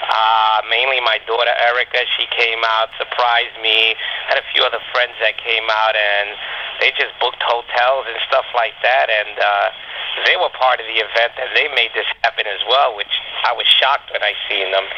Uh, 0.00 0.64
mainly 0.68 1.00
my 1.00 1.20
daughter 1.28 1.52
Erica, 1.60 2.08
she 2.16 2.24
came 2.32 2.60
out, 2.64 2.88
surprised 2.96 3.56
me. 3.60 3.94
Had 4.28 4.40
a 4.40 4.46
few 4.52 4.64
other 4.64 4.80
friends 4.92 5.12
that 5.20 5.36
came 5.36 5.68
out, 5.68 5.94
and 5.94 6.34
they 6.80 6.90
just 6.96 7.12
booked 7.20 7.42
hotels 7.44 8.08
and 8.08 8.16
stuff 8.24 8.48
like 8.56 8.74
that, 8.80 9.12
and 9.12 9.36
uh, 9.36 9.68
they 10.24 10.36
were 10.40 10.50
part 10.56 10.80
of 10.80 10.86
the 10.88 10.98
event, 10.98 11.32
and 11.36 11.52
they 11.52 11.68
made 11.76 11.92
this 11.92 12.08
happen 12.24 12.48
as 12.48 12.60
well, 12.66 12.96
which 12.96 13.12
I 13.44 13.52
was 13.52 13.68
shocked 13.68 14.10
when 14.12 14.24
I 14.24 14.32
seen 14.48 14.72
them. 14.72 14.88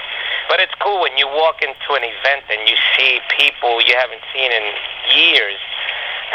But 0.48 0.60
it's 0.60 0.74
cool 0.80 1.00
when 1.00 1.16
you 1.18 1.26
walk 1.26 1.62
into 1.62 1.90
an 1.94 2.04
event 2.04 2.44
and 2.50 2.68
you 2.68 2.76
see 2.98 3.20
people 3.38 3.80
you 3.82 3.94
haven't 3.96 4.22
seen 4.34 4.50
in 4.50 4.66
years, 5.14 5.58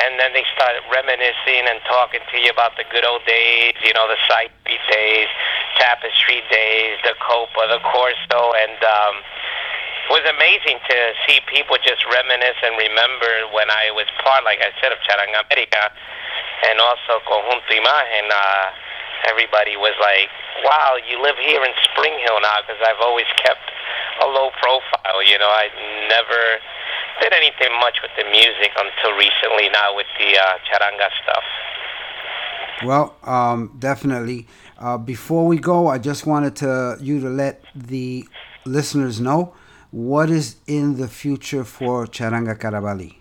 and 0.06 0.19
then 0.19 0.34
they 0.34 0.45
start 0.53 0.78
reminiscing 0.94 1.65
and 1.65 1.82
talking 1.90 2.22
to 2.30 2.38
you 2.38 2.53
about 2.53 2.78
the 2.78 2.86
good 2.94 3.06
old 3.06 3.26
days, 3.26 3.74
you 3.82 3.94
know, 3.94 4.06
the 4.06 4.18
beat 4.65 4.84
days, 4.91 5.30
tapestry 5.82 6.45
days, 6.52 6.98
the 7.02 7.18
copa, 7.18 7.65
the 7.69 7.82
corso, 7.82 8.41
and 8.61 8.78
um, 8.84 9.15
it 10.07 10.11
was 10.14 10.26
amazing 10.30 10.80
to 10.88 10.98
see 11.28 11.41
people 11.49 11.76
just 11.84 11.99
reminisce 12.07 12.56
and 12.64 12.78
remember 12.80 13.52
when 13.52 13.68
I 13.68 13.91
was 13.91 14.07
part, 14.24 14.45
like 14.45 14.61
I 14.64 14.72
said, 14.80 14.94
of 14.94 15.02
Charanga 15.03 15.44
America, 15.44 15.84
and 16.69 16.80
also 16.80 17.19
Conjunto 17.28 17.74
Imagen. 17.74 18.28
Uh, 18.32 18.72
everybody 19.28 19.76
was 19.76 19.98
like, 19.99 20.32
"Wow, 20.64 20.95
you 21.03 21.19
live 21.19 21.36
here 21.41 21.60
in 21.60 21.74
Spring 21.91 22.15
Hill 22.24 22.40
now," 22.40 22.64
because 22.64 22.80
I've 22.86 23.02
always 23.03 23.28
kept 23.36 23.68
a 24.24 24.28
low 24.32 24.52
profile. 24.61 25.19
You 25.19 25.38
know, 25.38 25.49
I 25.49 25.68
never 26.07 26.61
did 27.22 27.34
anything 27.34 27.72
much 27.80 27.98
with 28.02 28.11
the 28.18 28.26
music 28.30 28.72
until 28.76 29.18
recently. 29.18 29.69
Now 29.69 29.95
with 29.95 30.07
the 30.19 30.38
uh, 30.38 30.57
charanga 30.68 31.10
stuff. 31.23 31.44
Well, 32.85 33.15
um, 33.23 33.76
definitely. 33.80 34.48
Uh, 34.77 34.98
before 34.98 35.48
we 35.48 35.57
go, 35.57 35.88
I 35.88 35.98
just 35.98 36.27
wanted 36.27 36.56
to 36.57 36.98
you 37.02 37.19
to 37.22 37.30
let 37.30 37.64
the 37.73 38.27
listeners 38.65 39.19
know 39.19 39.53
what 39.91 40.30
is 40.30 40.57
in 40.68 40.98
the 40.98 41.07
future 41.07 41.64
for 41.64 42.06
Charanga 42.06 42.56
Caravali. 42.60 43.15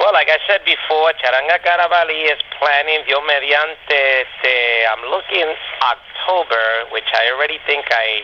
Well, 0.00 0.12
like 0.12 0.28
I 0.28 0.38
said 0.48 0.64
before, 0.64 1.12
Charanga 1.22 1.62
Caravali 1.62 2.24
is 2.26 2.40
planning 2.58 3.04
Dios 3.06 3.22
mediante. 3.28 4.26
I'm 4.90 5.10
looking 5.10 5.54
October, 5.80 6.90
which 6.90 7.08
I 7.14 7.30
already 7.32 7.58
think 7.66 7.84
I 7.90 8.20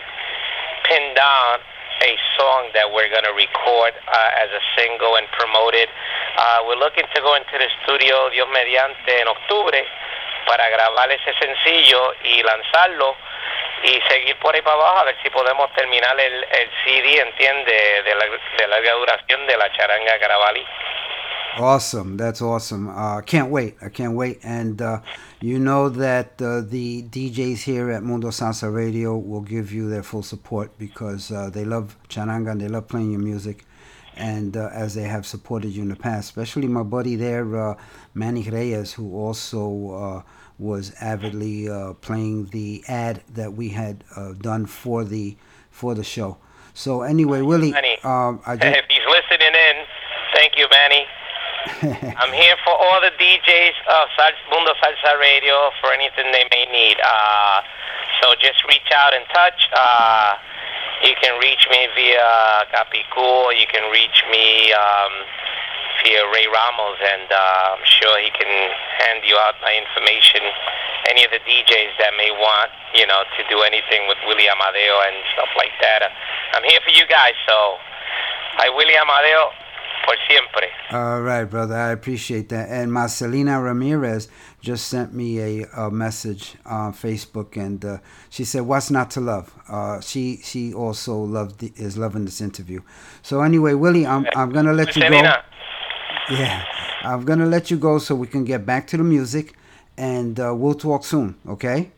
pinned 0.89 1.17
down 1.17 1.61
a 2.01 2.13
song 2.37 2.73
that 2.73 2.89
we're 2.89 3.09
going 3.09 3.25
to 3.25 3.37
record 3.37 3.93
uh, 4.09 4.43
as 4.43 4.49
a 4.51 4.63
single 4.77 5.17
and 5.17 5.29
promote 5.37 5.75
it. 5.75 5.89
Uh, 6.39 6.65
we're 6.67 6.81
looking 6.81 7.05
to 7.15 7.21
go 7.21 7.37
into 7.37 7.57
the 7.59 7.69
studio 7.85 8.31
Dios 8.31 8.49
mediante 8.53 9.21
en 9.21 9.29
octubre 9.29 9.85
para 10.47 10.69
grabar 10.71 11.11
ese 11.13 11.33
sencillo 11.39 12.15
y 12.25 12.43
lanzarlo 12.43 13.17
y 13.85 14.01
seguir 14.09 14.37
por 14.39 14.55
ahí 14.55 14.63
para 14.63 14.77
abajo 14.77 14.99
a 14.99 15.05
ver 15.05 15.17
si 15.23 15.31
podemos 15.31 15.73
terminar 15.75 16.19
el, 16.19 16.45
el 16.45 16.71
CD, 16.85 17.21
entiende, 17.21 18.03
de 18.05 18.15
la, 18.15 18.25
de 18.27 18.69
larga 18.69 18.93
duración 18.95 19.47
de 19.47 19.57
la 19.57 19.73
charanga 19.73 20.19
Caravali. 20.19 20.65
Awesome. 21.57 22.17
That's 22.17 22.41
awesome. 22.41 22.89
Uh, 22.89 23.23
can't 23.23 23.51
wait. 23.51 23.77
I 23.83 23.89
can't 23.89 24.15
wait. 24.15 24.39
And 24.45 24.81
uh, 24.81 25.01
you 25.41 25.59
know 25.59 25.89
that 25.89 26.41
uh, 26.43 26.61
the 26.61 27.03
DJs 27.05 27.63
here 27.63 27.91
at 27.91 28.03
Mundo 28.03 28.29
Salsa 28.29 28.73
Radio 28.73 29.17
will 29.17 29.41
give 29.41 29.73
you 29.73 29.89
their 29.89 30.03
full 30.03 30.23
support 30.23 30.79
because 30.79 31.31
uh, 31.33 31.49
they 31.49 31.65
love 31.65 31.97
charanga 32.09 32.51
and 32.53 32.61
they 32.61 32.69
love 32.69 32.89
playing 32.89 33.11
your 33.13 33.21
music. 33.21 33.65
And 34.17 34.55
uh, 34.55 34.69
as 34.73 34.95
they 34.95 35.05
have 35.05 35.25
supported 35.25 35.71
you 35.71 35.81
in 35.83 35.89
the 35.89 35.97
past, 35.97 36.29
especially 36.29 36.69
my 36.69 36.83
buddy 36.83 37.17
there, 37.17 37.71
uh, 37.71 37.75
Manny 38.13 38.43
Reyes, 38.43 38.93
who 38.93 39.17
also 39.17 39.91
uh, 39.91 40.23
was 40.59 40.93
avidly 41.01 41.71
uh, 41.71 41.95
playing 41.95 42.47
the 42.47 42.85
ad 42.87 43.23
that 43.33 43.55
we 43.55 43.71
had 43.71 44.05
uh, 44.15 44.35
done 44.35 44.67
for 44.67 45.05
the 45.05 45.37
for 45.71 45.95
the 45.95 46.05
show. 46.05 46.37
So 46.75 47.01
anyway, 47.01 47.41
Willie, 47.41 47.73
um, 48.05 48.41
I 48.47 48.57
just, 48.61 48.77
If 48.77 48.85
he's 48.91 49.07
listening 49.09 49.55
in, 49.55 49.85
thank 50.35 50.53
you, 50.57 50.67
Manny. 50.71 51.07
I'm 52.17 52.33
here 52.33 52.57
for 52.65 52.73
all 52.73 53.01
the 53.05 53.13
DJs 53.21 53.77
of 53.85 54.09
Mundo 54.49 54.73
Salsa 54.81 55.21
Radio 55.21 55.71
for 55.81 55.93
anything 55.93 56.33
they 56.33 56.49
may 56.49 56.65
need. 56.73 56.97
Uh, 57.05 57.61
so 58.21 58.33
just 58.41 58.65
reach 58.65 58.89
out 58.97 59.13
and 59.13 59.25
touch. 59.29 59.69
Uh, 59.73 60.37
you 61.05 61.13
can 61.21 61.37
reach 61.41 61.69
me 61.71 61.89
via 61.97 62.65
Capicu. 62.73 63.53
You 63.61 63.69
can 63.69 63.91
reach 63.93 64.25
me 64.33 64.73
um, 64.73 65.13
via 66.01 66.25
Ray 66.33 66.49
Ramos, 66.49 67.01
and 67.01 67.29
uh, 67.29 67.77
I'm 67.77 67.85
sure 67.85 68.17
he 68.21 68.33
can 68.33 68.49
hand 69.05 69.21
you 69.25 69.37
out 69.37 69.57
my 69.61 69.77
information. 69.77 70.41
Any 71.09 71.25
of 71.25 71.31
the 71.33 71.41
DJs 71.45 71.97
that 72.01 72.13
may 72.17 72.31
want, 72.33 72.73
you 72.97 73.05
know, 73.05 73.25
to 73.37 73.41
do 73.49 73.61
anything 73.65 74.09
with 74.09 74.19
Willie 74.29 74.49
Amadeo 74.49 74.97
and 75.09 75.17
stuff 75.33 75.53
like 75.57 75.73
that. 75.81 76.09
I'm 76.57 76.65
here 76.65 76.81
for 76.85 76.93
you 76.93 77.05
guys. 77.09 77.37
So, 77.49 77.77
hi, 78.57 78.69
Willie 78.69 78.97
Amadeo. 78.97 79.53
Por 80.05 80.17
siempre. 80.29 80.69
All 80.93 81.23
right, 81.23 81.45
brother. 81.45 81.77
I 81.77 81.91
appreciate 81.91 82.49
that. 82.49 82.69
And 82.69 82.91
Marcelina 82.91 83.63
Ramirez 83.63 84.29
just 84.61 84.89
sent 84.89 85.15
me 85.15 85.39
a, 85.39 85.67
a 85.77 85.91
message 85.91 86.57
on 86.67 86.93
Facebook, 86.93 87.57
and 87.57 87.85
uh, 87.85 87.99
she 88.29 88.45
said, 88.45 88.63
"What's 88.63 88.91
not 88.91 89.11
to 89.13 89.21
love?" 89.21 89.53
Uh, 89.69 90.01
she 90.01 90.41
she 90.43 90.75
also 90.75 91.17
loved 91.17 91.61
the, 91.61 91.73
is 91.77 91.97
loving 91.97 92.25
this 92.25 92.41
interview. 92.41 92.81
So 93.23 93.43
anyway, 93.43 93.75
Willie, 93.75 94.07
I'm 94.07 94.27
I'm 94.35 94.51
gonna 94.51 94.73
let 94.73 94.97
you 94.97 95.03
go. 95.03 95.09
Marcelina, 95.11 95.43
Yeah, 96.31 96.65
I'm 97.03 97.25
gonna 97.25 97.47
let 97.47 97.71
you 97.71 97.77
go 97.77 97.99
so 97.99 98.15
we 98.15 98.27
can 98.27 98.45
get 98.45 98.67
back 98.67 98.87
to 98.89 98.97
the 98.97 99.05
music, 99.05 99.55
and 99.97 100.41
uh, 100.41 100.55
we'll 100.55 100.75
talk 100.75 101.05
soon. 101.05 101.37
Okay? 101.49 101.91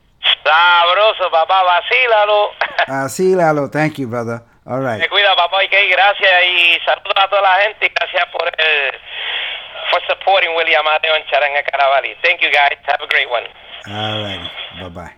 sabroso, 0.44 1.30
papá, 1.30 1.62
vacílalo. 1.64 2.50
Así, 2.88 3.34
Lalo. 3.34 3.68
Thank 3.68 3.98
you, 3.98 4.08
brother. 4.08 4.42
All 4.64 4.80
right. 4.80 5.00
Me 5.00 5.08
cuida, 5.08 5.34
papá, 5.34 5.64
y 5.64 5.68
que 5.68 5.88
gracias 5.88 6.30
y 6.46 6.78
saludos 6.84 7.14
a 7.16 7.28
toda 7.28 7.42
la 7.42 7.54
gente 7.62 7.86
y 7.86 7.88
gracias 7.88 8.26
por 8.30 8.46
el, 8.46 8.92
for 9.90 10.00
supporting 10.08 10.54
William 10.54 10.86
Amadeo 10.86 11.14
and 11.14 11.24
Charanga 11.26 11.62
Caravali. 11.64 12.14
Thank 12.22 12.42
you, 12.42 12.50
guys. 12.50 12.78
Have 12.86 13.00
a 13.02 13.08
great 13.08 13.28
one. 13.28 13.42
All 13.88 14.22
right. 14.22 14.50
Bye 14.80 14.88
bye. 14.88 15.12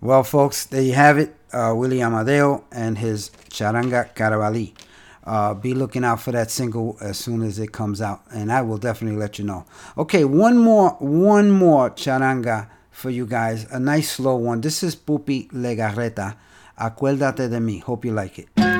Well, 0.00 0.24
folks, 0.24 0.64
there 0.66 0.82
you 0.82 0.94
have 0.94 1.18
it. 1.18 1.36
Uh, 1.52 1.74
Willie 1.76 2.02
Amadeo 2.02 2.64
and 2.72 2.98
his 2.98 3.30
Charanga 3.50 4.12
Caravali. 4.14 4.72
Uh, 5.24 5.54
be 5.54 5.74
looking 5.74 6.02
out 6.02 6.20
for 6.20 6.32
that 6.32 6.50
single 6.50 6.96
as 7.00 7.16
soon 7.16 7.42
as 7.42 7.60
it 7.60 7.70
comes 7.70 8.00
out, 8.02 8.22
and 8.34 8.50
I 8.50 8.62
will 8.62 8.78
definitely 8.78 9.20
let 9.20 9.38
you 9.38 9.44
know. 9.44 9.64
Okay, 9.96 10.24
one 10.24 10.58
more, 10.58 10.96
one 10.98 11.52
more 11.52 11.90
charanga 11.90 12.68
for 12.90 13.10
you 13.10 13.24
guys. 13.24 13.64
A 13.70 13.78
nice 13.78 14.10
slow 14.10 14.34
one. 14.34 14.62
This 14.62 14.82
is 14.82 14.96
Pupi 14.96 15.48
Legarreta. 15.52 16.34
Acuérdate 16.84 17.48
de 17.48 17.60
mí. 17.60 17.80
Hope 17.86 18.08
you 18.08 18.12
like 18.12 18.40
it. 18.40 18.71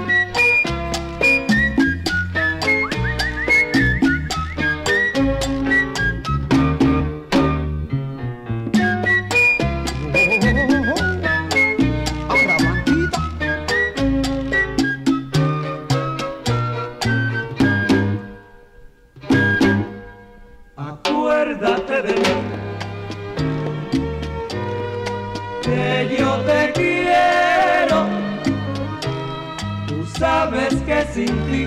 Sin 31.15 31.35
ti 31.49 31.67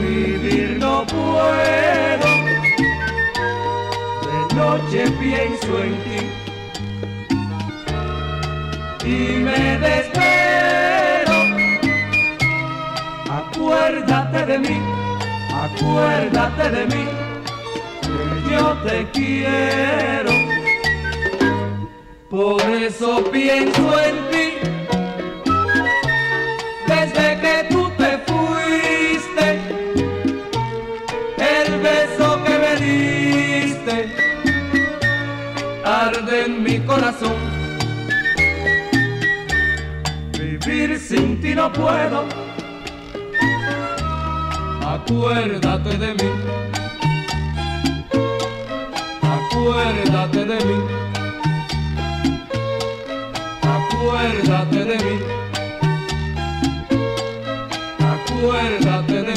vivir 0.00 0.78
no 0.78 1.06
puedo. 1.06 2.28
De 4.26 4.38
noche 4.54 5.00
pienso 5.20 5.72
en 5.82 5.94
ti 6.04 6.20
y 9.04 9.16
me 9.44 9.78
desespero. 9.78 11.36
Acuérdate 13.30 14.46
de 14.46 14.58
mí 14.58 15.02
acuérdate 15.64 16.70
de 16.70 16.86
mí, 16.86 17.04
que 18.02 18.50
yo 18.50 18.76
te 18.84 19.06
quiero. 19.12 20.30
Por 22.30 22.60
eso 22.62 23.22
pienso 23.30 24.00
en 24.00 24.16
ti, 24.30 24.71
arde 36.06 36.44
en 36.46 36.62
mi 36.64 36.78
corazón. 36.80 37.36
Vivir 40.38 40.98
sin 40.98 41.40
ti 41.40 41.54
no 41.54 41.72
puedo. 41.72 42.24
Acuérdate 44.94 45.96
de 46.02 46.10
mí, 46.18 46.30
acuérdate 49.36 50.44
de 50.52 50.58
mí, 50.68 50.78
acuérdate 53.76 54.84
de 54.90 54.96
mí, 55.04 55.16
acuérdate 58.14 59.31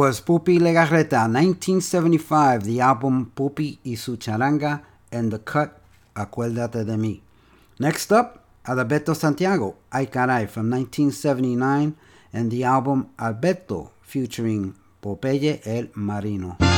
was 0.00 0.22
Pupi 0.22 0.58
Legarreta, 0.58 1.28
1975, 1.28 2.64
the 2.64 2.80
album 2.80 3.30
Pupi 3.34 3.78
y 3.84 3.96
su 3.96 4.16
charanga, 4.16 4.82
and 5.12 5.30
the 5.30 5.38
cut 5.38 5.78
Acuérdate 6.14 6.86
de 6.86 6.96
mí. 6.96 7.20
Next 7.78 8.10
up, 8.10 8.42
Alberto 8.66 9.12
Santiago, 9.12 9.76
Ay 9.92 10.06
Caray, 10.06 10.46
from 10.46 10.70
1979, 10.70 11.94
and 12.32 12.50
the 12.50 12.64
album 12.64 13.10
Alberto, 13.18 13.90
featuring 14.00 14.74
Popeye 15.02 15.60
el 15.66 15.90
Marino. 15.94 16.69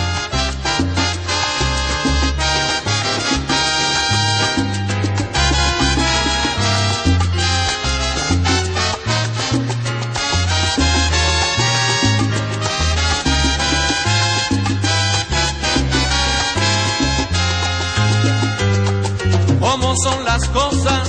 Las 20.33 20.49
cosas 20.49 21.09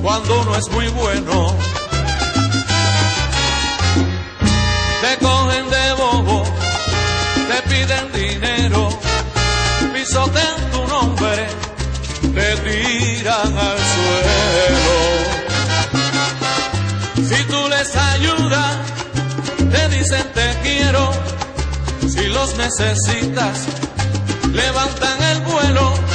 cuando 0.00 0.40
uno 0.42 0.54
es 0.56 0.68
muy 0.70 0.86
bueno. 0.88 1.56
Te 5.02 5.18
cogen 5.24 5.68
de 5.68 5.92
bobo, 5.94 6.44
te 7.50 7.58
piden 7.70 8.12
dinero, 8.12 8.88
pisotean 9.92 10.70
tu 10.70 10.86
nombre, 10.86 11.48
te 12.36 12.48
tiran 12.66 13.52
al 13.68 13.78
suelo. 13.94 14.98
Si 17.28 17.40
tú 17.52 17.60
les 17.68 17.96
ayudas, 17.96 18.76
te 19.72 19.88
dicen 19.88 20.26
te 20.34 20.48
quiero, 20.62 21.12
si 22.08 22.26
los 22.28 22.54
necesitas, 22.56 23.66
levantan 24.52 25.20
el 25.32 25.40
vuelo 25.40 26.10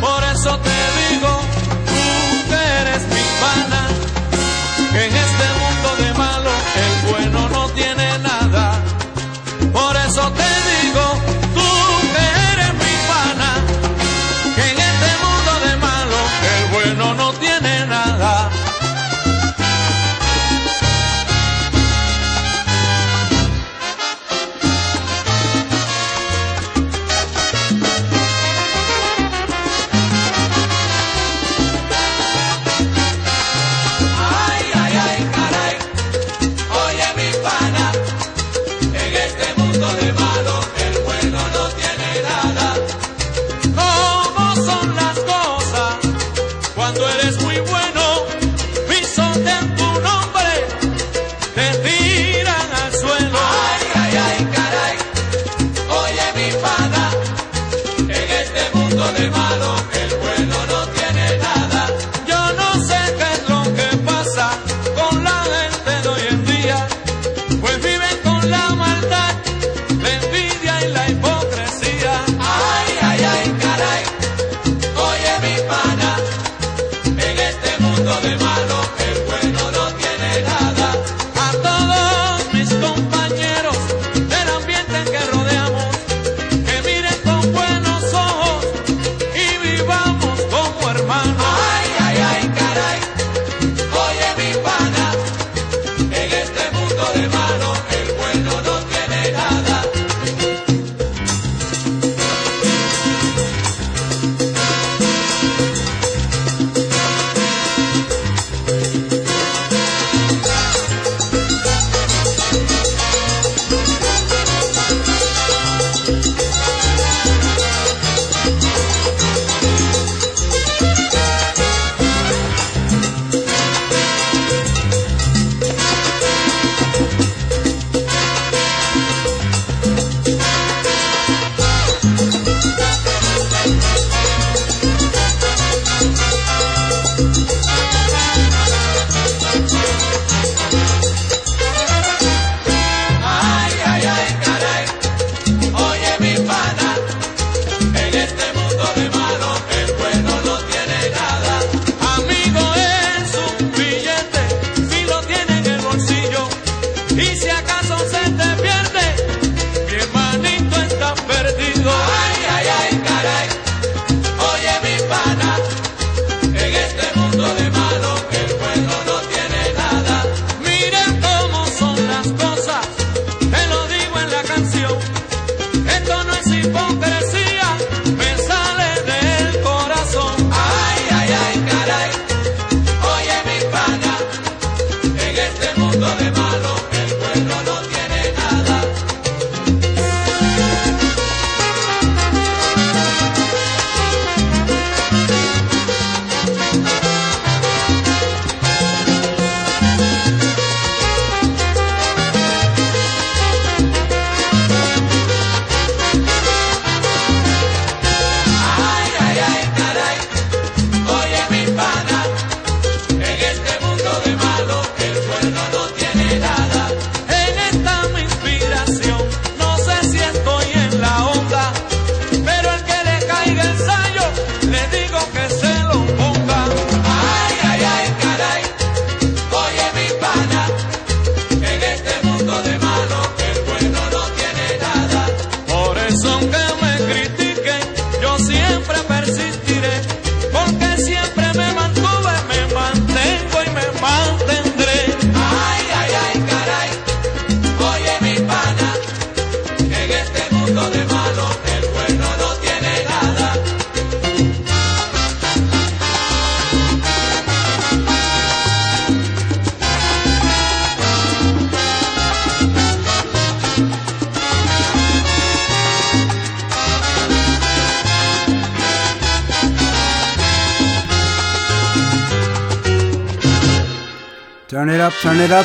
por 0.00 0.22
eso 0.24 0.58
te 0.58 0.70
digo, 0.70 1.03
eres 3.44 3.83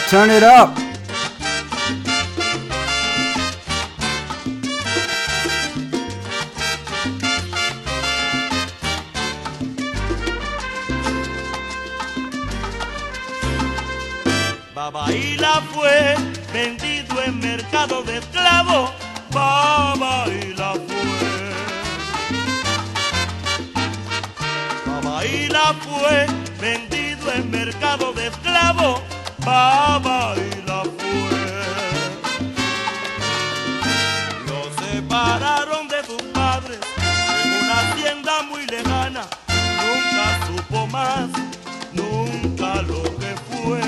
Turn 0.09 0.31
it 0.31 0.41
up. 0.41 0.68
pasaba 29.49 30.35
y 30.37 30.61
la 30.67 30.83
fue. 30.99 31.41
Lo 34.47 34.61
separaron 34.81 35.87
de 35.87 36.03
sus 36.05 36.21
padres 36.33 36.79
en 37.43 37.63
una 37.63 37.79
hacienda 37.79 38.33
muy 38.43 38.65
lejana. 38.67 39.23
Nunca 39.85 40.25
supo 40.47 40.87
más, 40.87 41.29
nunca 41.93 42.81
lo 42.83 43.01
que 43.21 43.31
fue 43.49 43.81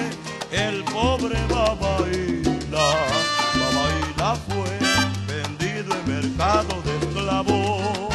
el 0.51 0.83
pobre 0.85 1.38
Babaila. 1.47 2.88
Babaila 3.59 4.35
fue 4.47 4.71
vendido 5.27 5.95
en 5.95 6.03
mercado 6.15 6.81
de 6.85 6.97
esclavos. 6.97 8.13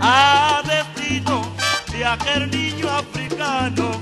A 0.00 0.62
destino 0.66 1.42
de 1.92 2.06
aquel 2.06 2.50
niño 2.50 2.88
africano 2.88 3.99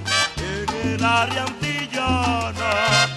milenaria 0.98 1.44
antillana. 1.44 3.07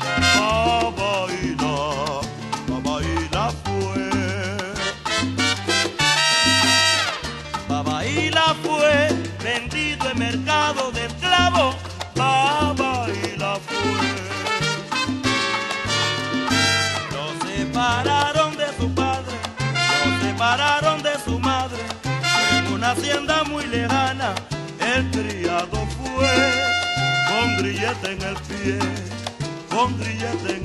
χοντριέ, 29.69 30.60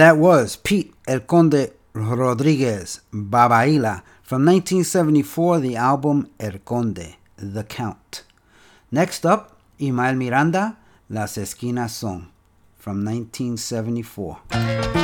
that 0.00 0.16
was 0.16 0.56
Pete 0.56 0.94
El 1.06 1.20
Conde 1.20 1.72
Rodriguez 1.92 3.00
Babaila 3.12 4.02
from 4.22 4.46
1974, 4.46 5.60
the 5.60 5.76
album 5.76 6.30
El 6.40 6.58
Conde, 6.60 7.16
The 7.36 7.64
Count. 7.64 8.22
Next 8.90 9.26
up, 9.26 9.58
Ismael 9.78 10.14
Miranda, 10.14 10.78
Las 11.10 11.36
Esquinas 11.36 11.90
Son 11.90 12.28
from 12.78 13.04
1974. 13.04 14.99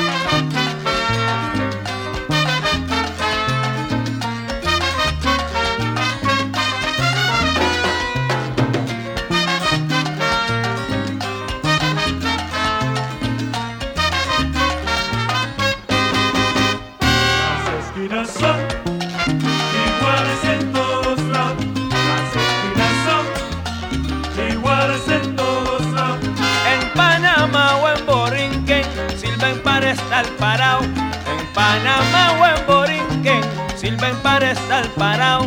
de 34.47 34.53
estar 34.53 34.87
parado. 34.91 35.45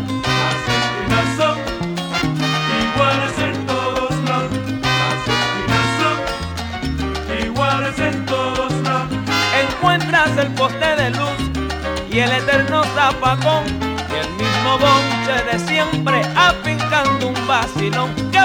Son, 1.38 1.57
iguales 2.84 3.39
en 3.39 3.65
todos 3.65 4.11
lados. 4.27 4.51
Así 5.07 5.35
son, 5.99 7.45
iguales 7.45 7.99
en 7.99 8.26
todos 8.26 8.73
lados. 8.84 9.17
Encuentras 9.63 10.38
el 10.38 10.47
poste 10.53 10.95
de 10.97 11.11
luz 11.11 11.39
y 12.11 12.19
el 12.19 12.31
eterno 12.31 12.84
zapacón. 12.95 13.63
Y 14.11 14.15
el 14.19 14.30
mismo 14.31 14.77
bonche 14.77 15.35
de 15.49 15.59
siempre 15.59 16.21
afincando 16.35 17.27
un 17.27 17.47
vacilón. 17.47 18.13
¡Qué! 18.31 18.39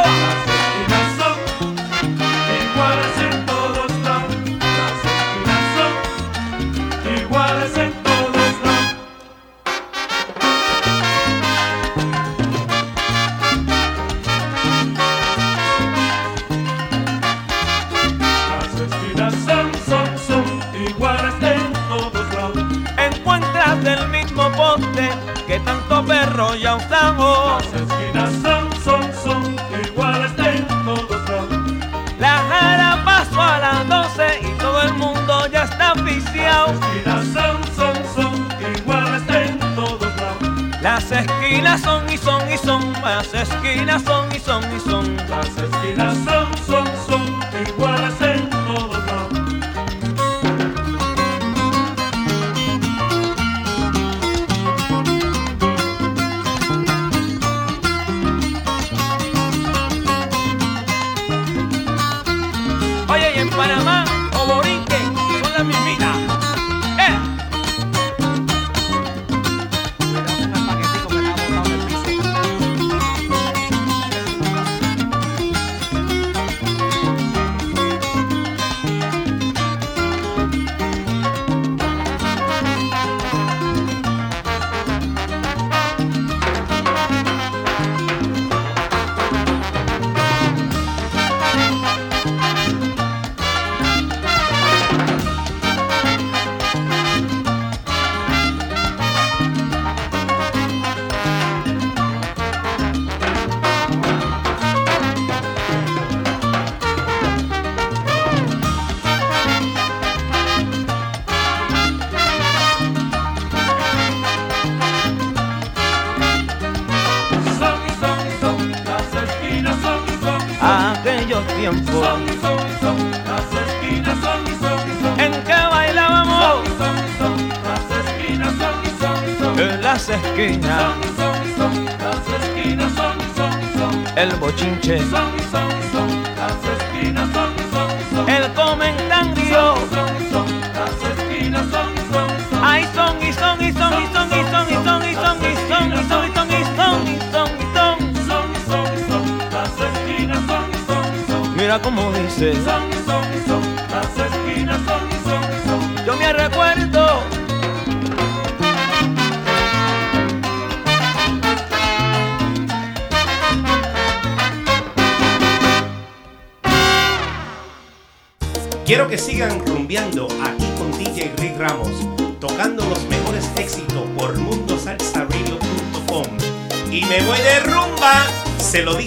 esquinas 41.74 41.80
son 41.80 42.12
y 42.12 42.16
son 42.16 42.52
y 42.52 42.58
son, 42.58 42.92
las 43.02 43.34
esquinas 43.34 44.02
son 44.02 44.34
y 44.34 44.38
son 44.38 44.62
y 44.76 44.80
son, 44.80 45.16
las 45.28 45.48
esquinas 45.48 46.23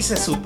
se 0.08 0.16
su 0.16 0.37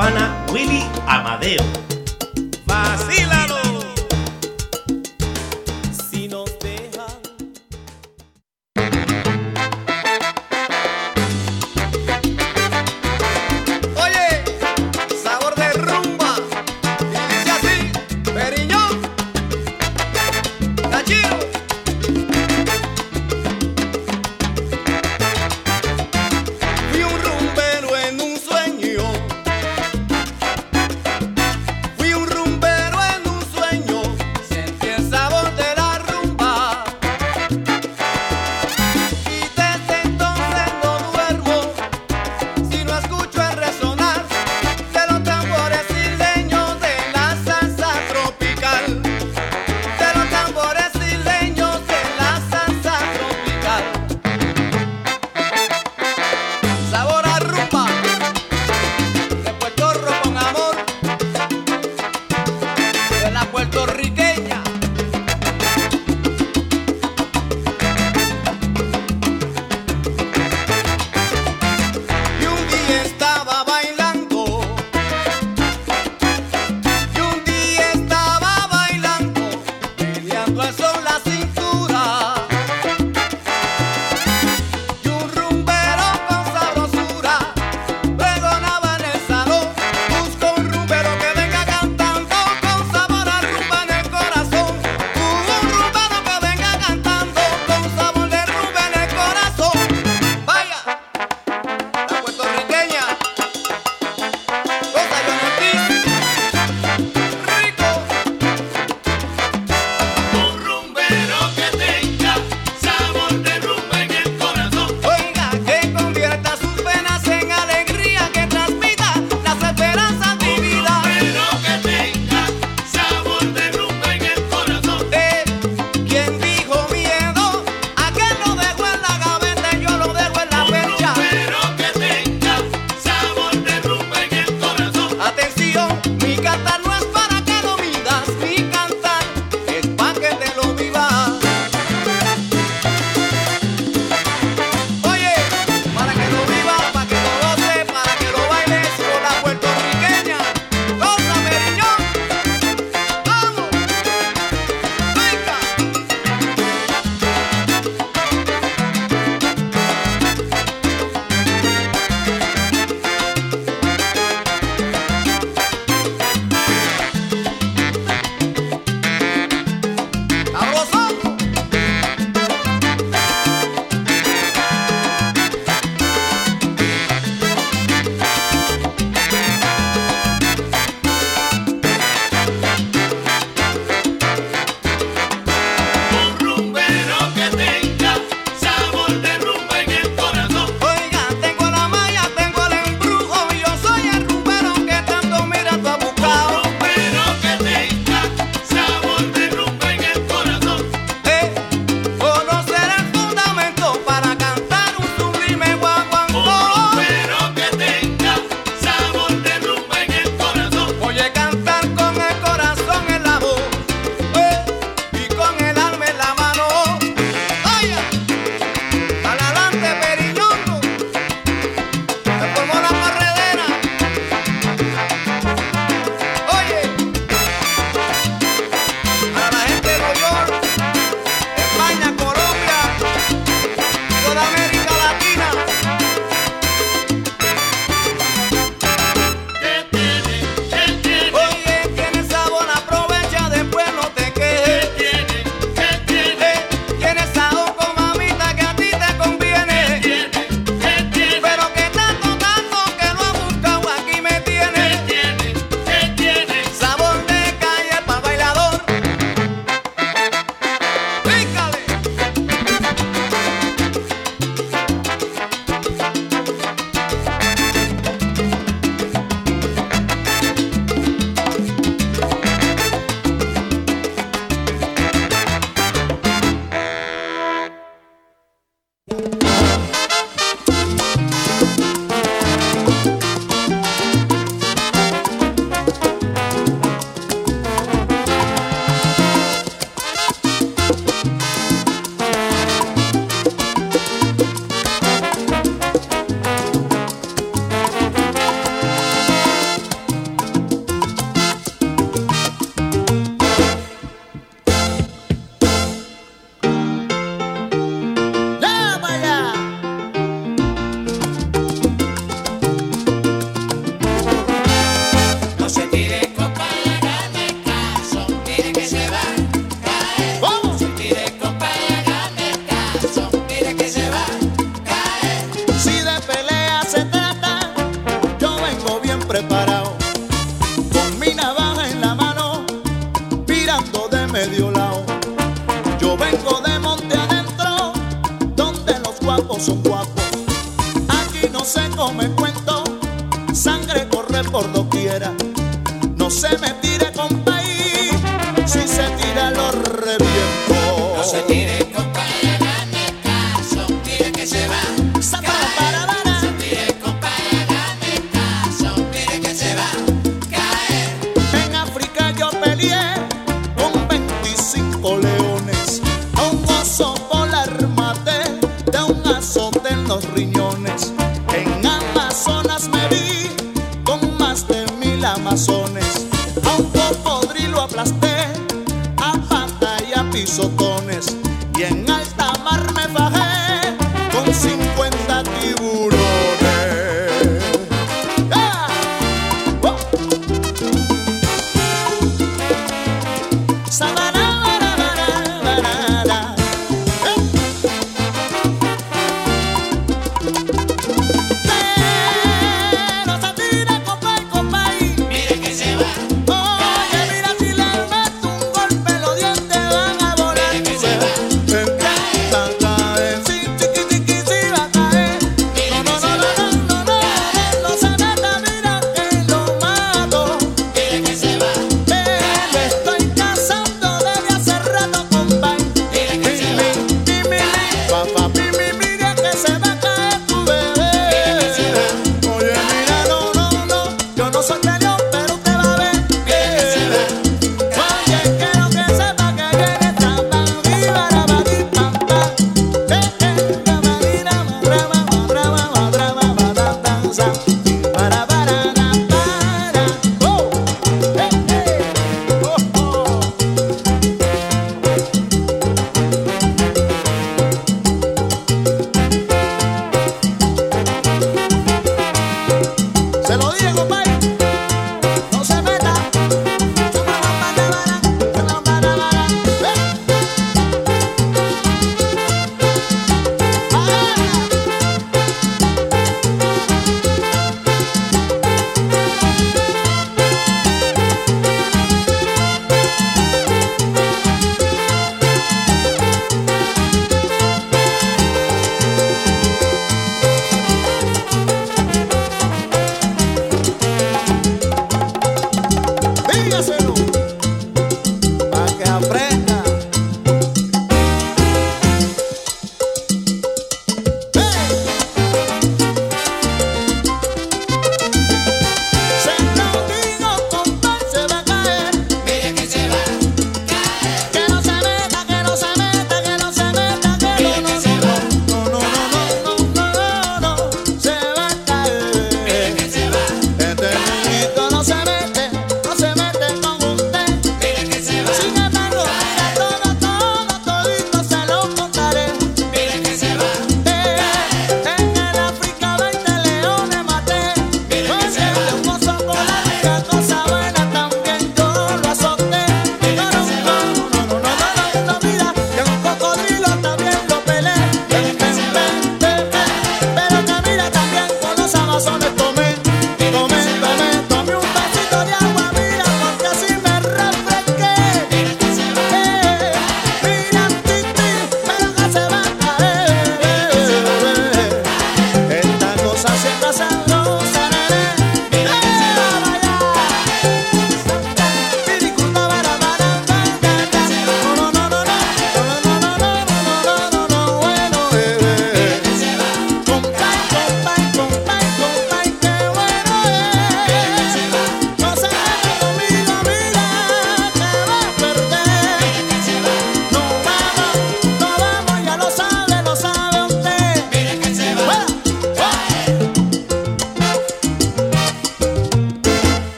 corazones. 375.53 376.02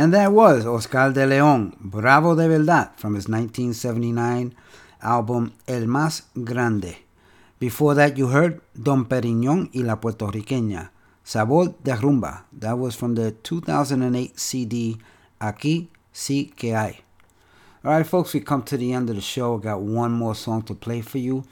And 0.00 0.14
that 0.14 0.32
was 0.32 0.64
Oscar 0.64 1.12
de 1.12 1.26
Leon, 1.26 1.76
Bravo 1.78 2.34
de 2.34 2.48
Verdad, 2.48 2.92
from 2.96 3.16
his 3.16 3.28
1979 3.28 4.54
album 5.02 5.52
El 5.68 5.82
Más 5.82 6.22
Grande. 6.42 6.96
Before 7.58 7.94
that, 7.94 8.16
you 8.16 8.28
heard 8.28 8.62
Don 8.74 9.04
Perignon 9.04 9.68
y 9.74 9.82
la 9.82 9.96
Puertorriqueña, 9.96 10.88
Sabor 11.22 11.74
de 11.84 11.92
Rumba. 11.92 12.44
That 12.50 12.78
was 12.78 12.96
from 12.96 13.14
the 13.14 13.32
2008 13.32 14.40
CD 14.40 14.96
Aquí 15.38 15.88
Sí 16.14 16.50
Que 16.56 16.70
Hay. 16.74 17.00
All 17.84 17.90
right, 17.90 18.06
folks, 18.06 18.32
we 18.32 18.40
come 18.40 18.62
to 18.62 18.78
the 18.78 18.94
end 18.94 19.10
of 19.10 19.16
the 19.16 19.20
show. 19.20 19.58
I 19.58 19.60
got 19.60 19.82
one 19.82 20.12
more 20.12 20.34
song 20.34 20.62
to 20.62 20.74
play 20.74 21.02
for 21.02 21.18
you. 21.18 21.44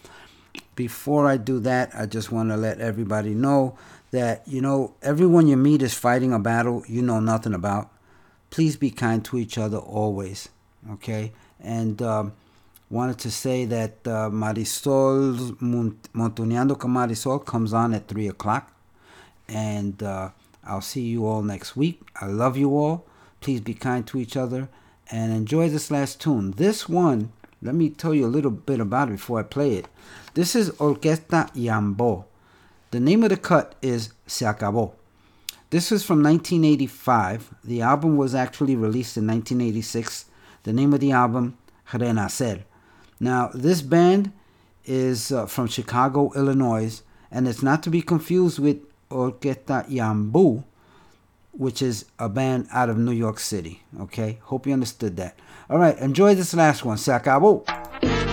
Before 0.75 1.27
I 1.27 1.37
do 1.37 1.61
that, 1.61 1.91
I 1.95 2.07
just 2.07 2.33
want 2.33 2.49
to 2.49 2.57
let 2.57 2.81
everybody 2.81 3.35
know 3.35 3.77
that, 4.11 4.49
you 4.49 4.62
know, 4.62 4.95
everyone 5.03 5.49
you 5.49 5.59
meet 5.59 5.83
is 5.83 5.93
fighting 5.93 6.33
a 6.33 6.39
battle 6.39 6.83
you 6.89 7.03
know 7.03 7.20
nothing 7.20 7.53
about. 7.53 7.91
Please 8.51 8.77
be 8.77 8.91
kind 8.91 9.25
to 9.27 9.39
each 9.39 9.59
other 9.59 9.79
always, 9.79 10.49
okay? 10.91 11.33
And 11.61 12.01
um, 12.03 12.33
wanted 12.91 13.19
to 13.19 13.31
say 13.31 13.65
that 13.66 14.07
uh, 14.07 14.31
Marisol 14.31 15.61
Mont- 15.61 16.12
Montuneando 16.15 16.79
con 16.79 16.93
Marisol 16.93 17.45
comes 17.45 17.73
on 17.73 17.95
at 17.95 18.09
3 18.09 18.29
o'clock. 18.29 18.73
And 19.49 20.03
uh, 20.03 20.31
I'll 20.65 20.81
see 20.81 21.03
you 21.03 21.27
all 21.27 21.43
next 21.43 21.77
week. 21.77 22.01
I 22.20 22.27
love 22.27 22.57
you 22.57 22.70
all. 22.77 23.07
Please 23.41 23.61
be 23.61 23.75
kind 23.75 24.07
to 24.07 24.19
each 24.19 24.37
other 24.37 24.69
and 25.11 25.33
enjoy 25.33 25.69
this 25.69 25.91
last 25.91 26.20
tune. 26.20 26.53
This 26.53 26.89
one, 26.89 27.33
let 27.62 27.75
me 27.75 27.91
tell 27.91 28.15
you 28.15 28.27
a 28.27 28.29
little 28.29 28.51
bit 28.51 28.81
about 28.81 29.09
it 29.09 29.12
before 29.12 29.41
I 29.41 29.43
play 29.45 29.75
it. 29.75 29.89
This 30.35 30.55
is 30.55 30.70
Orquesta 30.73 31.51
Yambo. 31.55 32.25
The 32.91 33.01
name 33.01 33.23
of 33.25 33.31
the 33.31 33.37
cut 33.37 33.75
is 33.83 34.12
Se 34.27 34.45
Acabó. 34.47 34.93
This 35.70 35.93
is 35.93 36.03
from 36.03 36.23
1985. 36.23 37.55
The 37.62 37.82
album 37.82 38.16
was 38.16 38.35
actually 38.35 38.74
released 38.74 39.19
in 39.19 39.27
1986. 39.27 40.24
The 40.62 40.73
name 40.73 40.95
of 40.95 41.01
the 41.01 41.12
album, 41.12 41.59
Renacer. 41.93 42.62
Now, 43.20 43.51
this 43.53 43.82
band 43.82 44.32
is 44.86 45.31
uh, 45.31 45.45
from 45.45 45.66
Chicago, 45.66 46.32
Illinois, 46.35 47.03
and 47.31 47.47
it's 47.47 47.62
not 47.62 47.82
to 47.82 47.90
be 47.90 48.01
confused 48.01 48.59
with 48.59 48.78
Orquesta 49.11 49.86
Yambu, 49.90 50.65
which 51.53 51.82
is 51.82 52.07
a 52.19 52.31
band 52.31 52.69
out 52.73 52.89
of 52.89 52.97
New 52.97 53.12
York 53.12 53.39
City. 53.39 53.82
Okay, 54.01 54.39
hope 54.45 54.66
you 54.66 54.73
understood 54.73 55.19
that. 55.19 55.39
All 55.69 55.78
right, 55.78 55.99
enjoy 55.99 56.35
this 56.35 56.55
last 56.55 56.82
one. 56.82 56.97
Se 56.97 57.12
acabó. 57.12 58.28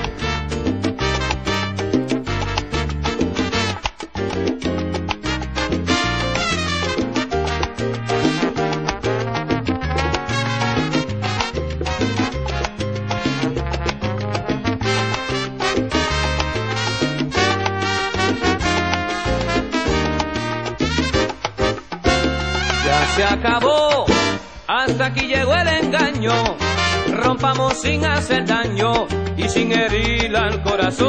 Rompamos 27.45 27.79
sin 27.79 28.03
hacer 28.03 28.43
daño 28.43 29.05
y 29.37 29.47
sin 29.47 29.71
herir 29.71 30.35
al 30.35 30.63
corazón. 30.63 31.05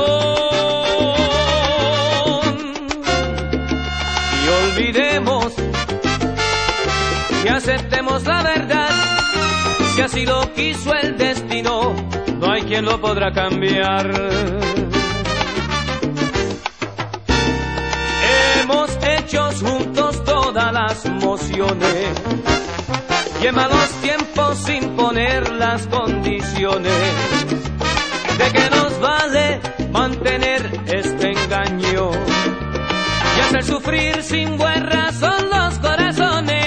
Y 4.45 4.49
olvidemos 4.69 5.55
y 7.43 7.49
aceptemos 7.49 8.23
la 8.25 8.43
verdad. 8.43 8.91
Si 9.95 10.03
así 10.03 10.27
lo 10.27 10.53
quiso 10.53 10.93
el 10.93 11.17
destino, 11.17 11.95
no 12.39 12.53
hay 12.53 12.65
quien 12.65 12.85
lo 12.85 13.01
podrá 13.01 13.33
cambiar. 13.33 14.11
Hemos 18.61 18.91
hecho 19.03 19.49
juntos 19.59 20.23
todas 20.23 20.71
las 20.71 21.07
mociones 21.07 22.56
en 23.43 23.55
malos 23.55 23.91
tiempos 24.03 24.59
sin 24.65 24.97
poner 24.97 25.53
las 25.53 25.87
condiciones 25.87 26.93
de 28.39 28.53
que 28.53 28.71
nos 28.71 28.99
vale 29.01 29.61
mantener 29.93 30.81
este 30.87 31.33
engaño 31.33 32.11
y 33.37 33.41
hacer 33.41 33.65
sufrir 33.65 34.23
sin 34.23 34.57
buena 34.57 34.87
razón 34.87 35.51
los 35.51 35.79
corazones. 35.79 36.67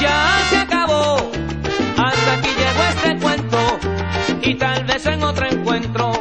Ya 0.00 0.38
se 0.50 0.56
acabó, 0.58 1.30
hasta 1.96 2.32
aquí 2.34 2.50
llegó 2.58 2.82
este 2.90 3.18
cuento 3.18 3.78
y 4.42 4.54
tal 4.56 4.84
vez 4.84 5.06
en 5.06 5.22
otro 5.22 5.46
encuentro 5.46 6.12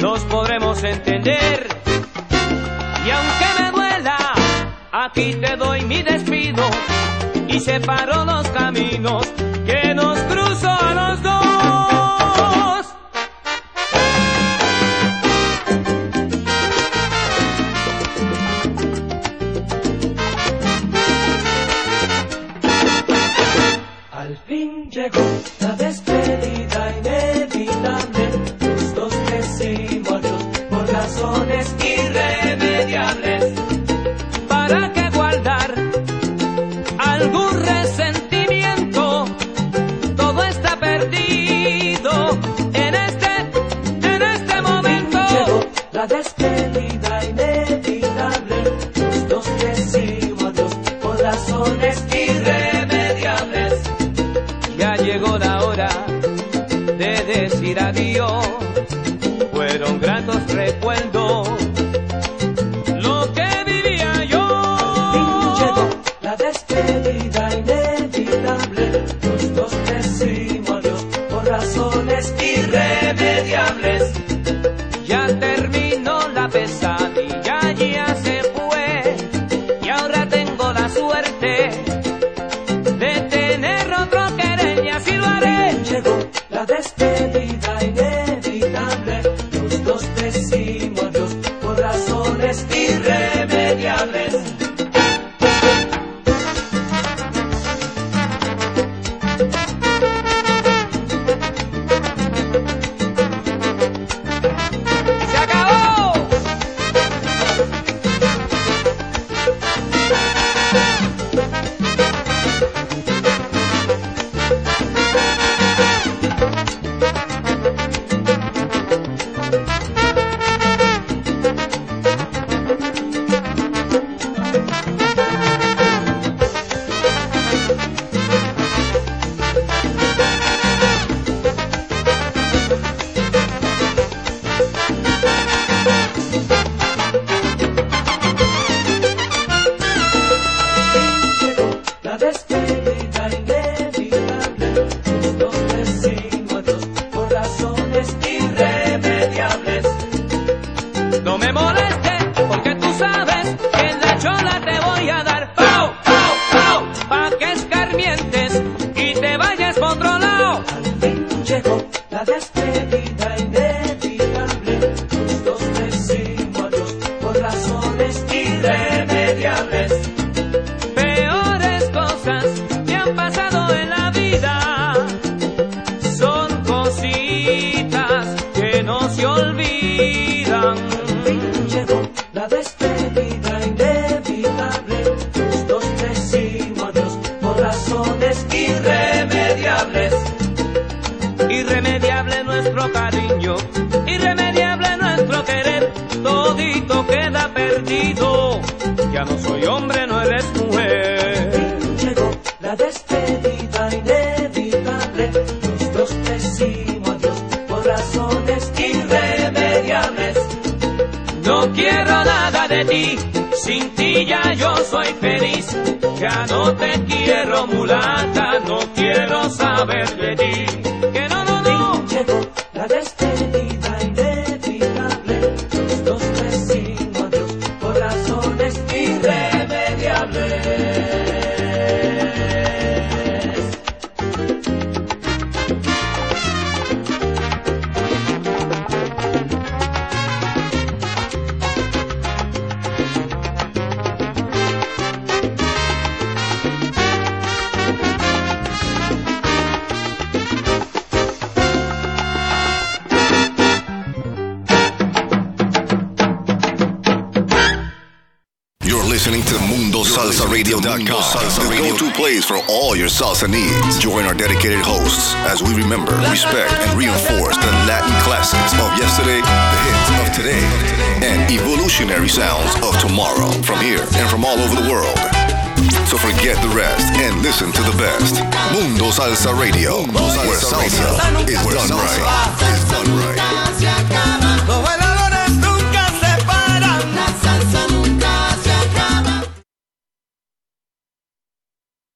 nos 0.00 0.20
podremos 0.24 0.82
entender. 0.84 1.79
Aquí 5.10 5.34
te 5.34 5.56
doy 5.56 5.84
mi 5.84 6.02
despido 6.02 6.62
y 7.48 7.60
separo 7.60 8.24
los 8.24 8.46
caminos 8.48 9.26